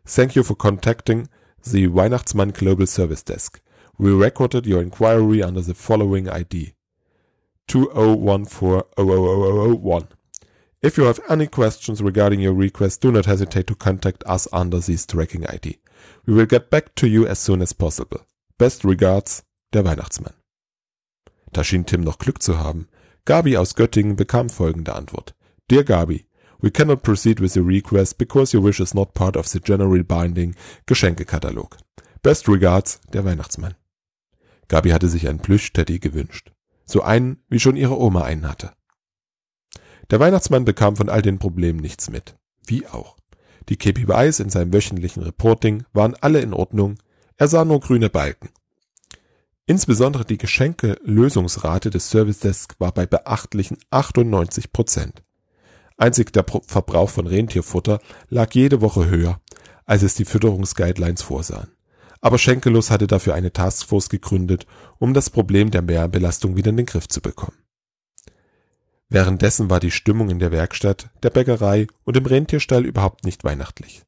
Thank 0.05 0.35
you 0.35 0.43
for 0.43 0.57
contacting 0.57 1.29
the 1.61 1.93
Weihnachtsmann 1.93 2.51
Global 2.51 2.87
Service 2.87 3.23
Desk. 3.23 3.61
We 3.97 4.11
recorded 4.11 4.65
your 4.65 4.81
inquiry 4.81 5.43
under 5.43 5.61
the 5.61 5.73
following 5.73 6.27
ID 6.27 6.73
20140001. 7.69 10.07
If 10.81 10.97
you 10.97 11.05
have 11.05 11.21
any 11.29 11.47
questions 11.47 12.01
regarding 12.01 12.41
your 12.41 12.53
request, 12.53 13.01
do 13.01 13.11
not 13.11 13.25
hesitate 13.25 13.67
to 13.67 13.75
contact 13.75 14.23
us 14.25 14.49
under 14.51 14.79
this 14.79 15.05
tracking 15.05 15.45
ID. 15.45 15.79
We 16.25 16.33
will 16.33 16.47
get 16.47 16.69
back 16.69 16.93
to 16.95 17.07
you 17.07 17.25
as 17.25 17.39
soon 17.39 17.61
as 17.61 17.71
possible. 17.71 18.19
Best 18.57 18.83
regards, 18.83 19.43
der 19.71 19.85
Weihnachtsmann. 19.85 20.33
Da 21.53 21.63
schien 21.63 21.85
Tim 21.85 22.01
noch 22.01 22.17
Glück 22.17 22.41
zu 22.41 22.57
haben. 22.57 22.87
Gabi 23.25 23.57
aus 23.57 23.75
Göttingen 23.75 24.15
bekam 24.15 24.49
folgende 24.49 24.95
Antwort. 24.95 25.35
Dear 25.69 25.83
Gabi, 25.83 26.25
we 26.61 26.71
cannot 26.71 27.03
proceed 27.03 27.39
with 27.39 27.55
your 27.55 27.67
request 27.67 28.17
because 28.17 28.55
your 28.57 28.65
wish 28.65 28.79
is 28.79 28.93
not 28.93 29.13
part 29.13 29.37
of 29.37 29.47
the 29.47 29.59
generally 29.59 30.03
binding 30.03 30.55
Geschenkekatalog. 30.87 31.77
Best 32.23 32.49
regards, 32.49 32.99
der 33.13 33.23
Weihnachtsmann. 33.23 33.75
Gabi 34.67 34.89
hatte 34.89 35.09
sich 35.09 35.27
ein 35.27 35.39
Plüschteddy 35.39 35.99
gewünscht. 35.99 36.51
So 36.85 37.01
einen, 37.01 37.43
wie 37.49 37.59
schon 37.59 37.75
ihre 37.75 37.99
Oma 37.99 38.23
einen 38.23 38.47
hatte. 38.47 38.73
Der 40.09 40.19
Weihnachtsmann 40.19 40.65
bekam 40.65 40.95
von 40.95 41.09
all 41.09 41.21
den 41.21 41.39
Problemen 41.39 41.79
nichts 41.79 42.09
mit. 42.09 42.35
Wie 42.65 42.87
auch. 42.87 43.17
Die 43.69 43.77
KPIs 43.77 44.39
in 44.39 44.49
seinem 44.49 44.73
wöchentlichen 44.73 45.23
Reporting 45.23 45.85
waren 45.93 46.15
alle 46.19 46.41
in 46.41 46.53
Ordnung, 46.53 46.97
er 47.37 47.47
sah 47.47 47.63
nur 47.63 47.79
grüne 47.79 48.09
Balken. 48.09 48.49
Insbesondere 49.65 50.25
die 50.25 50.37
Geschenke-Lösungsrate 50.37 51.89
des 51.89 52.09
Service 52.09 52.39
Desk 52.39 52.75
war 52.79 52.91
bei 52.91 53.05
beachtlichen 53.05 53.77
98 53.91 54.73
Prozent. 54.73 55.23
Einzig 55.97 56.33
der 56.33 56.45
Verbrauch 56.67 57.09
von 57.09 57.27
Rentierfutter 57.27 57.99
lag 58.27 58.53
jede 58.53 58.81
Woche 58.81 59.09
höher, 59.09 59.39
als 59.85 60.03
es 60.03 60.15
die 60.15 60.25
Fütterungsguidelines 60.25 61.21
vorsahen. 61.21 61.71
Aber 62.19 62.37
Schenkelus 62.37 62.91
hatte 62.91 63.07
dafür 63.07 63.35
eine 63.35 63.53
Taskforce 63.53 64.09
gegründet, 64.09 64.65
um 64.97 65.13
das 65.13 65.29
Problem 65.29 65.71
der 65.71 65.81
Mehrbelastung 65.81 66.57
wieder 66.57 66.71
in 66.71 66.77
den 66.77 66.85
Griff 66.85 67.07
zu 67.07 67.21
bekommen. 67.21 67.57
Währenddessen 69.07 69.69
war 69.69 69.79
die 69.79 69.91
Stimmung 69.91 70.29
in 70.29 70.39
der 70.39 70.51
Werkstatt, 70.51 71.09
der 71.21 71.29
Bäckerei 71.29 71.87
und 72.03 72.17
im 72.17 72.25
Rentierstall 72.25 72.85
überhaupt 72.85 73.23
nicht 73.23 73.43
weihnachtlich. 73.45 74.03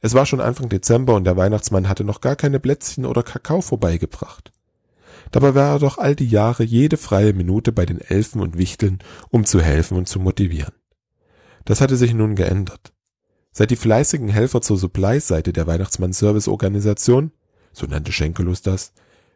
Es 0.00 0.14
war 0.14 0.24
schon 0.24 0.40
Anfang 0.40 0.70
Dezember 0.70 1.14
und 1.14 1.24
der 1.24 1.36
Weihnachtsmann 1.36 1.88
hatte 1.88 2.04
noch 2.04 2.22
gar 2.22 2.36
keine 2.36 2.60
Plätzchen 2.60 3.04
oder 3.04 3.22
Kakao 3.22 3.60
vorbeigebracht. 3.60 4.53
Dabei 5.34 5.56
war 5.56 5.72
er 5.72 5.78
doch 5.80 5.98
all 5.98 6.14
die 6.14 6.28
Jahre 6.28 6.62
jede 6.62 6.96
freie 6.96 7.32
Minute 7.32 7.72
bei 7.72 7.84
den 7.84 8.00
Elfen 8.00 8.40
und 8.40 8.56
Wichteln, 8.56 9.00
um 9.30 9.44
zu 9.44 9.60
helfen 9.60 9.98
und 9.98 10.06
zu 10.06 10.20
motivieren. 10.20 10.74
Das 11.64 11.80
hatte 11.80 11.96
sich 11.96 12.14
nun 12.14 12.36
geändert. 12.36 12.92
Seit 13.50 13.72
die 13.72 13.76
fleißigen 13.76 14.28
Helfer 14.28 14.60
zur 14.60 14.78
Supply-Seite 14.78 15.52
der 15.52 15.66
Weihnachtsmann-Service-Organisation 15.66 17.32
so 17.72 17.86
nannte 17.86 18.12
Schenkelus 18.12 18.62
das, 18.62 18.92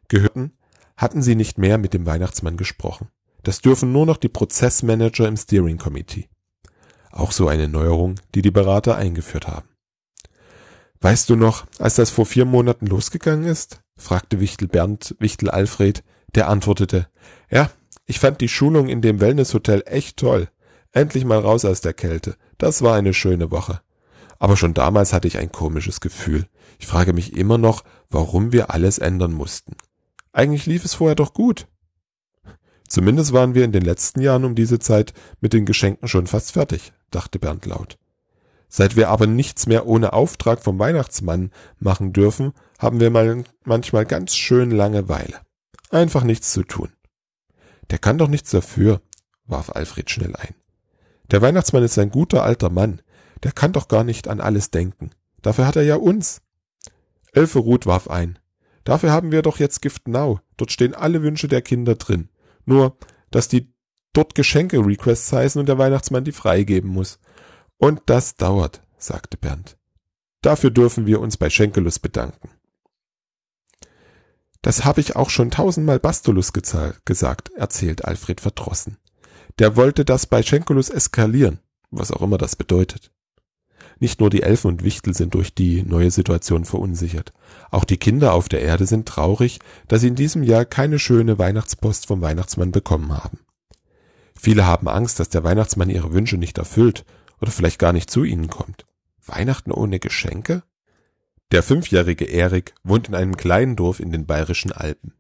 gehörten, 0.07 0.53
hatten 0.97 1.21
sie 1.21 1.35
nicht 1.35 1.59
mehr 1.59 1.79
mit 1.79 1.95
dem 1.95 2.07
Weihnachtsmann 2.07 2.57
gesprochen. 2.57 3.09
Das 3.43 3.61
dürfen 3.61 3.91
nur 3.91 4.07
noch 4.07 4.19
die 4.19 4.29
Prozessmanager 4.29 5.27
im 5.27 5.37
Steering 5.37 5.79
Committee. 5.79 6.29
Auch 7.11 7.33
so 7.33 7.49
eine 7.49 7.67
Neuerung, 7.67 8.21
die 8.37 8.43
die 8.43 8.53
Berater 8.53 8.95
eingeführt 8.95 9.49
haben. 9.49 9.69
Weißt 11.01 11.29
du 11.29 11.35
noch, 11.35 11.67
als 11.81 11.97
das 11.97 12.11
vor 12.11 12.25
vier 12.25 12.45
Monaten 12.45 12.87
losgegangen 12.87 13.45
ist? 13.47 13.81
Fragte 13.99 14.41
Wichtel 14.41 14.69
Bernd 14.69 15.15
Wichtel 15.19 15.51
Alfred, 15.51 16.03
der 16.35 16.49
antwortete, 16.49 17.09
ja, 17.51 17.71
ich 18.07 18.19
fand 18.19 18.41
die 18.41 18.49
Schulung 18.49 18.89
in 18.89 19.03
dem 19.03 19.21
Wellnesshotel 19.21 19.83
echt 19.85 20.17
toll. 20.17 20.49
Endlich 20.93 21.27
mal 21.27 21.39
raus 21.39 21.67
aus 21.67 21.83
der 21.83 21.93
Kälte. 21.93 22.37
Das 22.57 22.81
war 22.81 22.97
eine 22.97 23.13
schöne 23.13 23.51
Woche. 23.51 23.83
Aber 24.39 24.57
schon 24.57 24.73
damals 24.73 25.13
hatte 25.13 25.29
ich 25.29 25.37
ein 25.37 25.53
komisches 25.53 26.01
Gefühl. 26.01 26.47
Ich 26.79 26.87
frage 26.87 27.13
mich 27.13 27.37
immer 27.37 27.59
noch, 27.59 27.85
warum 28.09 28.53
wir 28.53 28.71
alles 28.71 28.99
ändern 28.99 29.33
mussten. 29.33 29.77
Eigentlich 30.33 30.67
lief 30.67 30.85
es 30.85 30.95
vorher 30.95 31.17
doch 31.17 31.35
gut. 31.35 31.67
Zumindest 32.89 33.33
waren 33.33 33.55
wir 33.55 33.65
in 33.65 33.73
den 33.73 33.83
letzten 33.83 34.21
Jahren 34.21 34.45
um 34.45 34.55
diese 34.55 34.79
Zeit 34.79 35.13
mit 35.41 35.53
den 35.53 35.67
Geschenken 35.67 36.09
schon 36.09 36.27
fast 36.27 36.53
fertig, 36.53 36.93
dachte 37.11 37.39
Bernd 37.39 37.67
laut. 37.67 37.99
Seit 38.69 38.97
wir 38.97 39.09
aber 39.09 39.27
nichts 39.27 39.67
mehr 39.67 39.87
ohne 39.87 40.13
Auftrag 40.13 40.63
vom 40.63 40.79
Weihnachtsmann 40.79 41.51
machen 41.79 42.13
dürfen, 42.13 42.53
haben 42.79 43.01
wir 43.01 43.11
mal 43.11 43.45
manchmal 43.65 44.05
ganz 44.05 44.37
schön 44.37 44.71
Langeweile. 44.71 45.41
Einfach 45.91 46.23
nichts 46.23 46.53
zu 46.53 46.63
tun. 46.63 46.93
Der 47.91 47.99
kann 47.99 48.19
doch 48.19 48.29
nichts 48.29 48.51
dafür, 48.51 49.01
warf 49.47 49.71
Alfred 49.71 50.11
schnell 50.11 50.37
ein. 50.37 50.55
Der 51.31 51.41
Weihnachtsmann 51.41 51.83
ist 51.83 51.99
ein 51.99 52.11
guter 52.11 52.45
alter 52.45 52.71
Mann, 52.71 53.01
der 53.43 53.53
kann 53.53 53.73
doch 53.73 53.89
gar 53.89 54.05
nicht 54.05 54.29
an 54.29 54.41
alles 54.41 54.71
denken. 54.71 55.11
Dafür 55.43 55.67
hat 55.67 55.77
er 55.77 55.83
ja 55.83 55.97
uns. 55.97 56.43
Elfe 57.33 57.61
Ruth 57.61 57.87
warf 57.87 58.09
ein. 58.09 58.39
Dafür 58.85 59.13
haben 59.13 59.33
wir 59.33 59.43
doch 59.43 59.59
jetzt 59.59 59.83
Gift 59.83 60.09
Now. 60.09 60.41
Dort 60.57 60.73
stehen 60.73 60.95
alle 60.95 61.23
Wünsche 61.23 61.49
der 61.49 61.63
Kinder 61.63 61.95
drin. 61.95 62.31
Nur, 62.65 62.97
dass 63.31 63.49
die 63.49 63.73
dort 64.13 64.35
Geschenke-Requests 64.35 65.33
heißen 65.33 65.61
und 65.61 65.67
der 65.67 65.79
Weihnachtsmann 65.79 66.25
die 66.25 66.33
freigeben 66.33 66.91
muss. 66.91 67.19
Und 67.79 68.03
das 68.07 68.37
dauert, 68.37 68.83
sagte 68.99 69.37
Bernd. 69.37 69.77
Dafür 70.43 70.71
dürfen 70.71 71.07
wir 71.07 71.21
uns 71.21 71.37
bei 71.37 71.49
Schenkelus 71.49 71.99
bedanken. 71.99 72.51
Das 74.63 74.85
habe 74.85 75.01
ich 75.01 75.17
auch 75.17 75.31
schon 75.31 75.51
tausendmal 75.51 76.01
Bastulus 76.01 76.53
gesagt, 76.53 77.51
erzählt 77.55 78.05
Alfred 78.05 78.41
verdrossen. 78.41 78.99
Der 79.59 79.77
wollte 79.77 80.05
das 80.05 80.27
bei 80.27 80.43
Schenkelus 80.43 80.91
eskalieren, 80.91 81.61
was 81.91 82.11
auch 82.13 82.23
immer 82.23 82.39
das 82.39 82.57
bedeutet. 82.57 83.13
Nicht 84.01 84.21
nur 84.21 84.31
die 84.31 84.43
Elfen 84.43 84.69
und 84.69 84.85
Wichtel 84.85 85.15
sind 85.15 85.35
durch 85.35 85.55
die 85.55 85.83
neue 85.83 86.11
Situation 86.11 86.65
verunsichert. 86.65 87.33
Auch 87.71 87.85
die 87.85 87.97
Kinder 87.97 88.33
auf 88.33 88.49
der 88.49 88.63
Erde 88.63 88.87
sind 88.87 89.09
traurig, 89.09 89.59
dass 89.89 90.03
sie 90.03 90.09
in 90.09 90.15
diesem 90.15 90.43
Jahr 90.45 90.65
keine 90.65 90.99
schöne 90.99 91.39
Weihnachtspost 91.39 92.07
vom 92.07 92.21
Weihnachtsmann 92.21 92.71
bekommen 92.71 93.13
haben. 93.13 93.41
Viele 94.39 94.67
haben 94.67 94.89
Angst, 94.89 95.19
dass 95.19 95.31
der 95.31 95.43
Weihnachtsmann 95.43 95.91
ihre 95.91 96.13
Wünsche 96.13 96.37
nicht 96.37 96.59
erfüllt 96.59 97.05
oder 97.41 97.51
vielleicht 97.51 97.79
gar 97.79 97.93
nicht 97.93 98.11
zu 98.11 98.25
ihnen 98.25 98.49
kommt. 98.49 98.85
Weihnachten 99.25 99.73
ohne 99.73 99.99
Geschenke? 99.99 100.63
Der 101.51 101.63
fünfjährige 101.63 102.25
Erik 102.25 102.75
wohnt 102.83 103.09
in 103.09 103.15
einem 103.15 103.37
kleinen 103.37 103.77
Dorf 103.77 104.01
in 104.01 104.13
den 104.13 104.27
bayerischen 104.27 104.73
Alpen. 104.73 105.15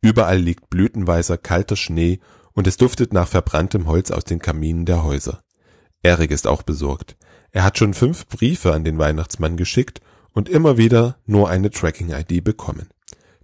Überall 0.00 0.38
liegt 0.38 0.68
blütenweißer 0.68 1.38
kalter 1.38 1.76
Schnee 1.76 2.20
und 2.52 2.66
es 2.66 2.76
duftet 2.76 3.12
nach 3.12 3.28
verbranntem 3.28 3.86
Holz 3.86 4.10
aus 4.10 4.24
den 4.24 4.40
Kaminen 4.40 4.84
der 4.84 5.04
Häuser. 5.04 5.42
Erik 6.02 6.30
ist 6.30 6.46
auch 6.46 6.62
besorgt. 6.62 7.16
Er 7.52 7.64
hat 7.64 7.78
schon 7.78 7.94
fünf 7.94 8.26
Briefe 8.26 8.72
an 8.72 8.84
den 8.84 8.98
Weihnachtsmann 8.98 9.56
geschickt 9.56 10.00
und 10.32 10.48
immer 10.48 10.76
wieder 10.76 11.18
nur 11.26 11.48
eine 11.48 11.70
Tracking-ID 11.70 12.42
bekommen. 12.42 12.88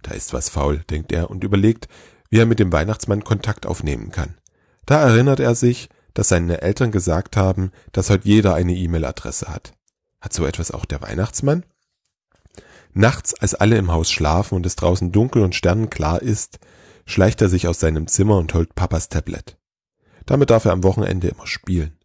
Da 0.01 0.11
ist 0.11 0.33
was 0.33 0.49
faul, 0.49 0.79
denkt 0.89 1.11
er 1.11 1.29
und 1.29 1.43
überlegt, 1.43 1.87
wie 2.29 2.39
er 2.39 2.45
mit 2.45 2.59
dem 2.59 2.71
Weihnachtsmann 2.71 3.23
Kontakt 3.23 3.65
aufnehmen 3.65 4.11
kann. 4.11 4.35
Da 4.85 5.01
erinnert 5.01 5.39
er 5.39 5.55
sich, 5.55 5.89
dass 6.13 6.29
seine 6.29 6.61
Eltern 6.61 6.91
gesagt 6.91 7.37
haben, 7.37 7.71
dass 7.91 8.09
heute 8.09 8.27
jeder 8.27 8.55
eine 8.55 8.73
E-Mail-Adresse 8.73 9.47
hat. 9.47 9.73
Hat 10.21 10.33
so 10.33 10.45
etwas 10.45 10.71
auch 10.71 10.85
der 10.85 11.01
Weihnachtsmann? 11.01 11.65
Nachts, 12.93 13.33
als 13.33 13.55
alle 13.55 13.77
im 13.77 13.91
Haus 13.91 14.11
schlafen 14.11 14.55
und 14.55 14.65
es 14.65 14.75
draußen 14.75 15.11
dunkel 15.11 15.43
und 15.43 15.55
sternenklar 15.55 16.21
ist, 16.21 16.59
schleicht 17.05 17.41
er 17.41 17.49
sich 17.49 17.67
aus 17.67 17.79
seinem 17.79 18.07
Zimmer 18.07 18.37
und 18.37 18.53
holt 18.53 18.75
Papas 18.75 19.09
Tablet. 19.09 19.57
Damit 20.25 20.49
darf 20.49 20.65
er 20.65 20.73
am 20.73 20.83
Wochenende 20.83 21.27
immer 21.27 21.47
spielen. 21.47 21.97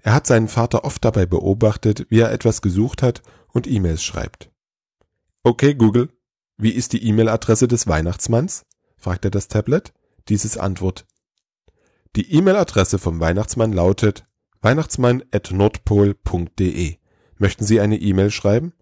Er 0.00 0.14
hat 0.14 0.26
seinen 0.26 0.48
Vater 0.48 0.84
oft 0.84 1.04
dabei 1.04 1.26
beobachtet, 1.26 2.06
wie 2.10 2.20
er 2.20 2.32
etwas 2.32 2.62
gesucht 2.62 3.02
hat 3.02 3.22
und 3.52 3.66
E-Mails 3.66 4.02
schreibt. 4.02 4.50
Okay, 5.42 5.74
Google, 5.74 6.10
wie 6.56 6.70
ist 6.70 6.92
die 6.92 7.06
E-Mail-Adresse 7.06 7.68
des 7.68 7.86
Weihnachtsmanns? 7.86 8.64
fragt 8.96 9.24
er 9.24 9.30
das 9.30 9.48
Tablet. 9.48 9.92
Dieses 10.28 10.56
Antwort. 10.56 11.06
Die 12.16 12.32
E-Mail-Adresse 12.32 12.98
vom 13.00 13.18
Weihnachtsmann 13.18 13.72
lautet 13.72 14.24
weihnachtsmann.nordpol.de. 14.60 16.96
Möchten 17.38 17.64
Sie 17.64 17.80
eine 17.80 17.96
E-Mail 17.96 18.30
schreiben? 18.30 18.72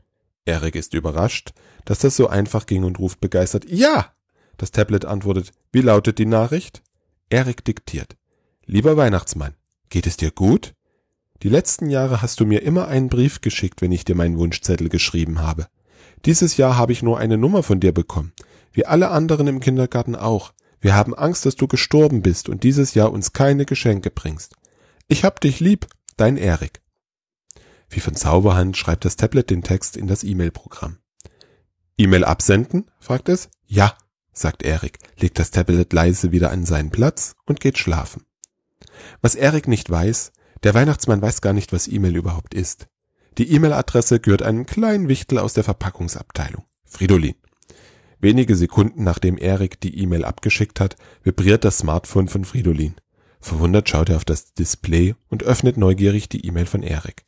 Erik 0.45 0.75
ist 0.75 0.93
überrascht, 0.93 1.55
dass 1.87 2.01
das 2.01 2.15
so 2.15 2.29
einfach 2.29 2.67
ging 2.67 2.85
und 2.85 2.99
ruft 2.99 3.21
begeistert 3.21 3.65
Ja! 3.71 4.12
Das 4.59 4.71
Tablet 4.71 5.07
antwortet, 5.07 5.53
wie 5.73 5.81
lautet 5.81 6.19
die 6.19 6.27
Nachricht? 6.27 6.83
Erik 7.31 7.65
diktiert. 7.65 8.19
Lieber 8.67 8.99
Weihnachtsmann, 8.99 9.55
geht 9.89 10.07
es 10.07 10.19
dir 10.19 10.31
gut? 10.31 10.75
Die 11.43 11.49
letzten 11.49 11.89
Jahre 11.89 12.21
hast 12.21 12.39
du 12.39 12.45
mir 12.45 12.62
immer 12.62 12.89
einen 12.89 13.09
Brief 13.09 13.41
geschickt, 13.41 13.81
wenn 13.81 13.93
ich 13.93 14.05
dir 14.05 14.15
meinen 14.15 14.37
Wunschzettel 14.37 14.91
geschrieben 14.91 15.41
habe. 15.41 15.69
Dieses 16.27 16.59
Jahr 16.59 16.77
habe 16.77 16.93
ich 16.93 17.03
nur 17.03 17.19
eine 17.19 17.39
Nummer 17.39 17.62
von 17.62 17.81
dir 17.81 17.93
bekommen, 17.93 18.35
wie 18.73 18.85
alle 18.85 19.09
anderen 19.09 19.47
im 19.47 19.61
Kindergarten 19.61 20.17
auch. 20.17 20.53
Wir 20.83 20.97
haben 20.97 21.15
Angst, 21.15 21.47
dass 21.47 21.55
du 21.55 21.69
gestorben 21.69 22.23
bist 22.23 22.49
und 22.49 22.65
dieses 22.65 22.95
Jahr 22.95 23.12
uns 23.12 23.33
keine 23.33 23.65
Geschenke 23.65 24.11
bringst. 24.11 24.57
Ich 25.07 25.25
hab 25.25 25.41
dich 25.41 25.61
lieb, 25.61 25.87
dein 26.17 26.37
Erik. 26.37 26.83
Wie 27.89 28.01
von 28.01 28.17
Zauberhand 28.17 28.77
schreibt 28.77 29.05
das 29.05 29.15
Tablet 29.15 29.49
den 29.51 29.62
Text 29.62 29.97
in 29.97 30.09
das 30.09 30.25
E-Mail-Programm. 30.25 30.99
E-Mail 31.97 32.25
absenden? 32.25 32.91
fragt 32.99 33.29
es. 33.29 33.49
Ja, 33.65 33.97
sagt 34.33 34.65
Erik, 34.65 34.99
legt 35.21 35.39
das 35.39 35.53
Tablet 35.53 35.93
leise 35.93 36.33
wieder 36.33 36.51
an 36.51 36.67
seinen 36.67 36.91
Platz 36.91 37.37
und 37.47 37.61
geht 37.61 37.79
schlafen. 37.79 38.25
Was 39.21 39.37
Erik 39.37 39.69
nicht 39.69 39.89
weiß, 39.89 40.33
der 40.65 40.75
Weihnachtsmann 40.75 41.23
weiß 41.23 41.43
gar 41.43 41.53
nicht, 41.53 41.73
was 41.73 41.87
E-Mail 41.87 42.17
überhaupt 42.17 42.55
ist. 42.55 42.89
Die 43.39 43.53
E-Mail-Adresse 43.53 44.19
gehört 44.19 44.43
einem 44.43 44.67
kleinen 44.67 45.09
Wichtel 45.09 45.39
aus 45.39 45.55
der 45.55 45.62
Verpackungsabteilung. 45.65 46.65
Fridolin. 46.85 47.37
Wenige 48.23 48.55
Sekunden 48.55 49.02
nachdem 49.02 49.37
Erik 49.37 49.81
die 49.81 49.99
E-Mail 49.99 50.25
abgeschickt 50.25 50.79
hat, 50.79 50.95
vibriert 51.25 51.64
das 51.64 51.79
Smartphone 51.79 52.29
von 52.29 52.45
Fridolin. 52.45 52.95
Verwundert 53.41 53.88
schaut 53.88 54.11
er 54.11 54.17
auf 54.17 54.25
das 54.25 54.55
Display 54.55 55.17
und 55.29 55.43
öffnet 55.43 55.76
neugierig 55.76 56.29
die 56.29 56.47
E-Mail 56.47 56.67
von 56.67 56.85
Erik. 56.85 57.25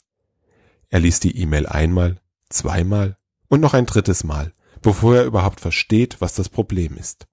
Er 0.90 1.00
liest 1.00 1.24
die 1.24 1.36
E-Mail 1.36 1.66
einmal, 1.66 2.20
zweimal 2.48 3.16
und 3.48 3.60
noch 3.60 3.74
ein 3.74 3.86
drittes 3.86 4.22
Mal, 4.22 4.52
bevor 4.82 5.16
er 5.16 5.24
überhaupt 5.24 5.60
versteht, 5.60 6.20
was 6.20 6.34
das 6.34 6.48
Problem 6.48 6.96
ist. 6.96 7.26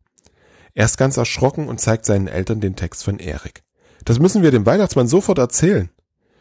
Er 0.73 0.85
ist 0.85 0.97
ganz 0.97 1.17
erschrocken 1.17 1.67
und 1.67 1.79
zeigt 1.79 2.05
seinen 2.05 2.27
Eltern 2.27 2.61
den 2.61 2.75
Text 2.75 3.03
von 3.03 3.19
Erik. 3.19 3.61
Das 4.05 4.17
müssen 4.17 4.41
wir 4.41 4.49
dem 4.49 4.65
Weihnachtsmann 4.65 5.07
sofort 5.07 5.37
erzählen. 5.37 5.91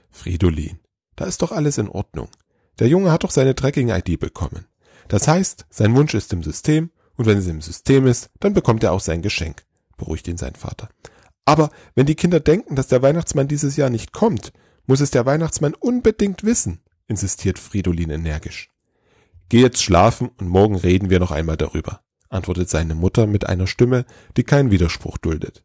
Fridolin, 0.08 0.80
da 1.16 1.26
ist 1.26 1.42
doch 1.42 1.52
alles 1.52 1.76
in 1.76 1.90
Ordnung. 1.90 2.30
Der 2.78 2.88
Junge 2.88 3.12
hat 3.12 3.24
doch 3.24 3.30
seine 3.30 3.54
Tracking-ID 3.54 4.18
bekommen. 4.18 4.64
Das 5.08 5.28
heißt, 5.28 5.66
sein 5.68 5.94
Wunsch 5.94 6.14
ist 6.14 6.32
im 6.32 6.42
System 6.42 6.90
und 7.20 7.26
wenn 7.26 7.36
es 7.36 7.46
im 7.48 7.60
System 7.60 8.06
ist, 8.06 8.30
dann 8.40 8.54
bekommt 8.54 8.82
er 8.82 8.92
auch 8.92 9.00
sein 9.00 9.20
Geschenk, 9.20 9.66
beruhigt 9.98 10.26
ihn 10.26 10.38
sein 10.38 10.54
Vater. 10.54 10.88
Aber 11.44 11.68
wenn 11.94 12.06
die 12.06 12.14
Kinder 12.14 12.40
denken, 12.40 12.76
dass 12.76 12.86
der 12.86 13.02
Weihnachtsmann 13.02 13.46
dieses 13.46 13.76
Jahr 13.76 13.90
nicht 13.90 14.14
kommt, 14.14 14.54
muss 14.86 15.00
es 15.00 15.10
der 15.10 15.26
Weihnachtsmann 15.26 15.74
unbedingt 15.74 16.44
wissen, 16.44 16.80
insistiert 17.08 17.58
Fridolin 17.58 18.08
energisch. 18.08 18.70
Geh 19.50 19.60
jetzt 19.60 19.82
schlafen 19.82 20.30
und 20.38 20.48
morgen 20.48 20.76
reden 20.76 21.10
wir 21.10 21.20
noch 21.20 21.30
einmal 21.30 21.58
darüber, 21.58 22.00
antwortet 22.30 22.70
seine 22.70 22.94
Mutter 22.94 23.26
mit 23.26 23.46
einer 23.46 23.66
Stimme, 23.66 24.06
die 24.38 24.44
keinen 24.44 24.70
Widerspruch 24.70 25.18
duldet. 25.18 25.62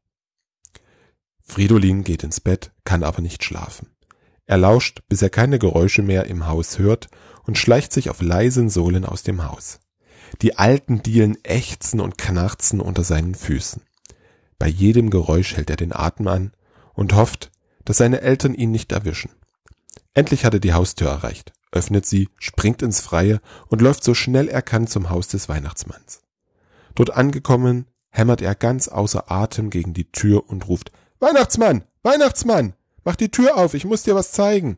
Fridolin 1.39 2.03
geht 2.03 2.25
ins 2.25 2.41
Bett, 2.41 2.73
kann 2.83 3.01
aber 3.01 3.21
nicht 3.21 3.45
schlafen. 3.45 3.91
Er 4.45 4.57
lauscht, 4.57 5.03
bis 5.07 5.21
er 5.21 5.29
keine 5.29 5.57
Geräusche 5.57 6.01
mehr 6.01 6.25
im 6.25 6.47
Haus 6.47 6.79
hört 6.79 7.07
und 7.45 7.57
schleicht 7.57 7.93
sich 7.93 8.09
auf 8.09 8.21
leisen 8.21 8.69
Sohlen 8.69 9.05
aus 9.05 9.23
dem 9.23 9.45
Haus. 9.49 9.79
Die 10.41 10.57
alten 10.57 11.03
Dielen 11.03 11.37
ächzen 11.43 11.99
und 11.99 12.17
knarzen 12.17 12.81
unter 12.81 13.03
seinen 13.03 13.35
Füßen. 13.35 13.81
Bei 14.59 14.67
jedem 14.67 15.09
Geräusch 15.09 15.55
hält 15.55 15.69
er 15.69 15.75
den 15.75 15.93
Atem 15.93 16.27
an 16.27 16.51
und 16.93 17.13
hofft, 17.13 17.51
dass 17.83 17.97
seine 17.97 18.21
Eltern 18.21 18.53
ihn 18.53 18.71
nicht 18.71 18.91
erwischen. 18.91 19.31
Endlich 20.13 20.45
hat 20.45 20.53
er 20.53 20.59
die 20.59 20.73
Haustür 20.73 21.09
erreicht, 21.09 21.53
öffnet 21.71 22.05
sie, 22.05 22.29
springt 22.39 22.81
ins 22.81 23.01
Freie 23.01 23.41
und 23.67 23.81
läuft 23.81 24.03
so 24.03 24.13
schnell 24.13 24.47
er 24.47 24.61
kann 24.61 24.87
zum 24.87 25.09
Haus 25.09 25.27
des 25.27 25.49
Weihnachtsmanns. 25.49 26.21
Dort 26.95 27.11
angekommen, 27.11 27.87
hämmert 28.09 28.41
er 28.41 28.55
ganz 28.55 28.87
außer 28.87 29.29
Atem 29.29 29.69
gegen 29.69 29.93
die 29.93 30.11
Tür 30.11 30.49
und 30.49 30.67
ruft 30.67 30.91
Weihnachtsmann, 31.19 31.83
Weihnachtsmann, 32.01 32.73
mach 33.03 33.15
die 33.15 33.29
Tür 33.29 33.57
auf, 33.57 33.73
ich 33.73 33.85
muss 33.85 34.03
dir 34.03 34.15
was 34.15 34.31
zeigen. 34.31 34.77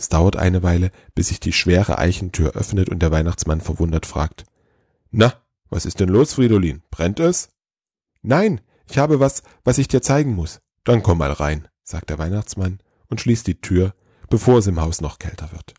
Es 0.00 0.08
dauert 0.08 0.36
eine 0.36 0.62
Weile, 0.62 0.92
bis 1.14 1.28
sich 1.28 1.40
die 1.40 1.52
schwere 1.52 1.98
Eichentür 1.98 2.52
öffnet 2.52 2.88
und 2.88 3.00
der 3.00 3.10
Weihnachtsmann 3.10 3.60
verwundert 3.60 4.06
fragt. 4.06 4.44
Na, 5.10 5.34
was 5.68 5.84
ist 5.84 6.00
denn 6.00 6.08
los, 6.08 6.32
Fridolin? 6.32 6.82
Brennt 6.90 7.20
es? 7.20 7.50
Nein, 8.22 8.62
ich 8.88 8.96
habe 8.96 9.20
was, 9.20 9.42
was 9.62 9.76
ich 9.76 9.88
dir 9.88 10.00
zeigen 10.00 10.34
muss. 10.34 10.62
Dann 10.84 11.02
komm 11.02 11.18
mal 11.18 11.32
rein, 11.32 11.68
sagt 11.82 12.08
der 12.08 12.18
Weihnachtsmann 12.18 12.78
und 13.08 13.20
schließt 13.20 13.46
die 13.46 13.60
Tür, 13.60 13.94
bevor 14.30 14.60
es 14.60 14.66
im 14.66 14.80
Haus 14.80 15.02
noch 15.02 15.18
kälter 15.18 15.52
wird. 15.52 15.74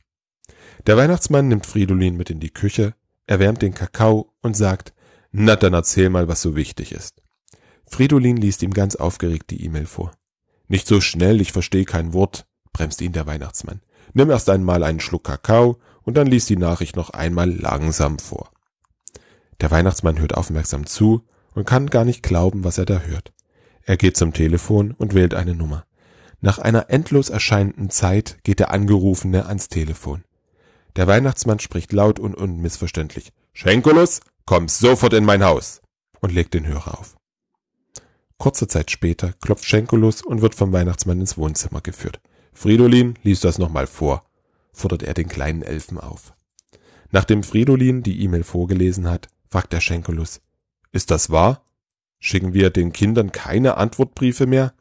Der 0.85 0.97
Weihnachtsmann 0.97 1.47
nimmt 1.47 1.65
Fridolin 1.65 2.15
mit 2.15 2.29
in 2.29 2.39
die 2.39 2.53
Küche, 2.53 2.93
erwärmt 3.25 3.63
den 3.63 3.73
Kakao 3.73 4.35
und 4.43 4.55
sagt, 4.55 4.93
na 5.31 5.55
dann 5.55 5.73
erzähl 5.73 6.11
mal, 6.11 6.27
was 6.27 6.43
so 6.43 6.55
wichtig 6.55 6.91
ist. 6.91 7.23
Fridolin 7.87 8.37
liest 8.37 8.61
ihm 8.61 8.71
ganz 8.71 8.95
aufgeregt 8.95 9.49
die 9.49 9.65
E-Mail 9.65 9.87
vor. 9.87 10.11
Nicht 10.67 10.85
so 10.85 11.01
schnell, 11.01 11.41
ich 11.41 11.51
verstehe 11.53 11.85
kein 11.85 12.13
Wort, 12.13 12.45
bremst 12.71 13.01
ihn 13.01 13.13
der 13.13 13.25
Weihnachtsmann. 13.25 13.81
Nimm 14.13 14.29
erst 14.29 14.49
einmal 14.49 14.83
einen 14.83 14.99
Schluck 14.99 15.23
Kakao 15.23 15.77
und 16.03 16.17
dann 16.17 16.27
lies 16.27 16.45
die 16.45 16.57
Nachricht 16.57 16.95
noch 16.95 17.11
einmal 17.11 17.49
langsam 17.49 18.19
vor. 18.19 18.51
Der 19.61 19.71
Weihnachtsmann 19.71 20.19
hört 20.19 20.35
aufmerksam 20.35 20.85
zu 20.85 21.23
und 21.53 21.65
kann 21.65 21.87
gar 21.87 22.05
nicht 22.05 22.23
glauben, 22.23 22.63
was 22.63 22.77
er 22.77 22.85
da 22.85 22.99
hört. 22.99 23.31
Er 23.83 23.97
geht 23.97 24.17
zum 24.17 24.33
Telefon 24.33 24.91
und 24.91 25.13
wählt 25.13 25.33
eine 25.33 25.55
Nummer. 25.55 25.85
Nach 26.39 26.57
einer 26.57 26.89
endlos 26.89 27.29
erscheinenden 27.29 27.89
Zeit 27.89 28.39
geht 28.43 28.59
der 28.59 28.71
Angerufene 28.71 29.45
ans 29.45 29.69
Telefon. 29.69 30.23
Der 30.95 31.07
Weihnachtsmann 31.07 31.59
spricht 31.59 31.93
laut 31.93 32.19
und 32.19 32.35
unmissverständlich. 32.35 33.31
Schenkulus, 33.53 34.21
komm 34.45 34.67
sofort 34.67 35.13
in 35.13 35.25
mein 35.25 35.43
Haus! 35.43 35.81
und 36.19 36.31
legt 36.31 36.53
den 36.53 36.67
Hörer 36.67 36.99
auf. 36.99 37.15
Kurze 38.37 38.67
Zeit 38.67 38.91
später 38.91 39.33
klopft 39.41 39.65
Schenkulus 39.65 40.21
und 40.21 40.41
wird 40.41 40.55
vom 40.55 40.71
Weihnachtsmann 40.71 41.19
ins 41.19 41.37
Wohnzimmer 41.37 41.81
geführt. 41.81 42.19
Fridolin 42.53 43.15
lies 43.23 43.39
das 43.39 43.57
nochmal 43.57 43.87
vor, 43.87 44.25
fordert 44.73 45.03
er 45.03 45.13
den 45.13 45.27
kleinen 45.27 45.61
Elfen 45.61 45.99
auf. 45.99 46.33
Nachdem 47.11 47.43
Fridolin 47.43 48.03
die 48.03 48.23
E-Mail 48.23 48.43
vorgelesen 48.43 49.09
hat, 49.09 49.27
fragt 49.49 49.73
der 49.73 49.81
Schenkelus, 49.81 50.41
ist 50.91 51.11
das 51.11 51.29
wahr? 51.29 51.65
Schicken 52.19 52.53
wir 52.53 52.69
den 52.69 52.93
Kindern 52.93 53.31
keine 53.31 53.77
Antwortbriefe 53.77 54.45
mehr? 54.45 54.73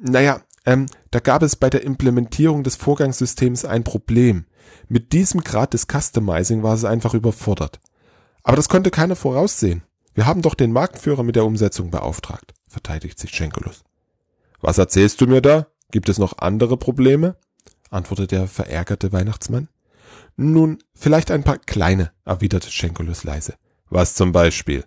Naja, 0.00 0.42
ähm, 0.64 0.86
da 1.10 1.20
gab 1.20 1.42
es 1.42 1.56
bei 1.56 1.70
der 1.70 1.84
Implementierung 1.84 2.62
des 2.62 2.76
Vorgangssystems 2.76 3.64
ein 3.64 3.84
Problem. 3.84 4.44
Mit 4.88 5.12
diesem 5.12 5.42
Grad 5.42 5.72
des 5.72 5.86
Customizing 5.86 6.62
war 6.62 6.74
es 6.74 6.84
einfach 6.84 7.14
überfordert. 7.14 7.80
Aber 8.42 8.56
das 8.56 8.68
konnte 8.68 8.90
keiner 8.90 9.16
voraussehen. 9.16 9.82
Wir 10.14 10.26
haben 10.26 10.42
doch 10.42 10.54
den 10.54 10.72
Marktführer 10.72 11.22
mit 11.22 11.36
der 11.36 11.44
Umsetzung 11.44 11.90
beauftragt, 11.90 12.54
verteidigt 12.68 13.18
sich 13.18 13.30
Schenkelus. 13.30 13.84
Was 14.60 14.78
erzählst 14.78 15.20
du 15.20 15.26
mir 15.26 15.40
da? 15.40 15.66
Gibt 15.90 16.08
es 16.08 16.18
noch 16.18 16.38
andere 16.38 16.76
Probleme? 16.76 17.36
antwortete 17.90 18.36
der 18.36 18.48
verärgerte 18.48 19.12
Weihnachtsmann. 19.12 19.68
Nun, 20.36 20.78
vielleicht 20.94 21.30
ein 21.30 21.44
paar 21.44 21.58
kleine, 21.58 22.12
erwiderte 22.24 22.70
Schenkelus 22.70 23.24
leise. 23.24 23.54
Was 23.88 24.14
zum 24.14 24.32
Beispiel? 24.32 24.84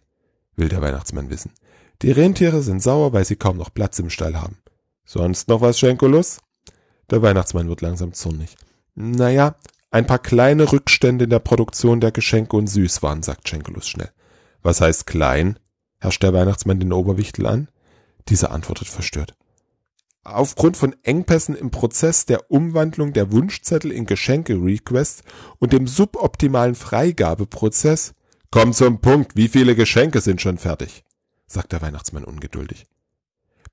will 0.55 0.69
der 0.69 0.81
Weihnachtsmann 0.81 1.29
wissen. 1.29 1.53
Die 2.01 2.11
Rentiere 2.11 2.61
sind 2.61 2.83
sauer, 2.83 3.13
weil 3.13 3.25
sie 3.25 3.37
kaum 3.37 3.57
noch 3.57 3.73
Platz 3.73 3.97
im 3.99 4.09
Stall 4.09 4.39
haben. 4.39 4.57
Sonst 5.05 5.47
noch 5.47 5.61
was, 5.61 5.79
Schenkelus? 5.79 6.39
Der 7.09 7.21
Weihnachtsmann 7.21 7.69
wird 7.69 7.81
langsam 7.81 8.13
zornig. 8.13 8.57
Naja, 8.93 9.55
ein 9.89 10.05
paar 10.05 10.19
kleine 10.19 10.71
Rückstände 10.71 11.23
in 11.23 11.29
der 11.29 11.39
Produktion 11.39 12.01
der 12.01 12.11
Geschenke 12.11 12.55
und 12.57 12.67
Süßwaren, 12.67 13.23
sagt 13.23 13.47
Schenkelus 13.47 13.87
schnell. 13.87 14.11
Was 14.61 14.81
heißt 14.81 15.07
klein? 15.07 15.57
herrscht 15.99 16.23
der 16.23 16.33
Weihnachtsmann 16.33 16.79
den 16.79 16.93
Oberwichtel 16.93 17.45
an. 17.45 17.69
Dieser 18.27 18.51
antwortet 18.51 18.89
verstört 18.89 19.35
aufgrund 20.23 20.77
von 20.77 20.95
Engpässen 21.03 21.55
im 21.55 21.71
Prozess 21.71 22.25
der 22.25 22.51
Umwandlung 22.51 23.13
der 23.13 23.31
Wunschzettel 23.31 23.91
in 23.91 24.05
Geschenke-Requests 24.05 25.23
und 25.59 25.73
dem 25.73 25.87
suboptimalen 25.87 26.75
Freigabeprozess 26.75 28.13
Komm 28.51 28.73
zum 28.73 28.99
Punkt, 28.99 29.35
wie 29.35 29.47
viele 29.47 29.75
Geschenke 29.75 30.21
sind 30.21 30.41
schon 30.41 30.57
fertig? 30.57 31.03
sagt 31.45 31.71
der 31.71 31.81
Weihnachtsmann 31.81 32.23
ungeduldig. 32.23 32.87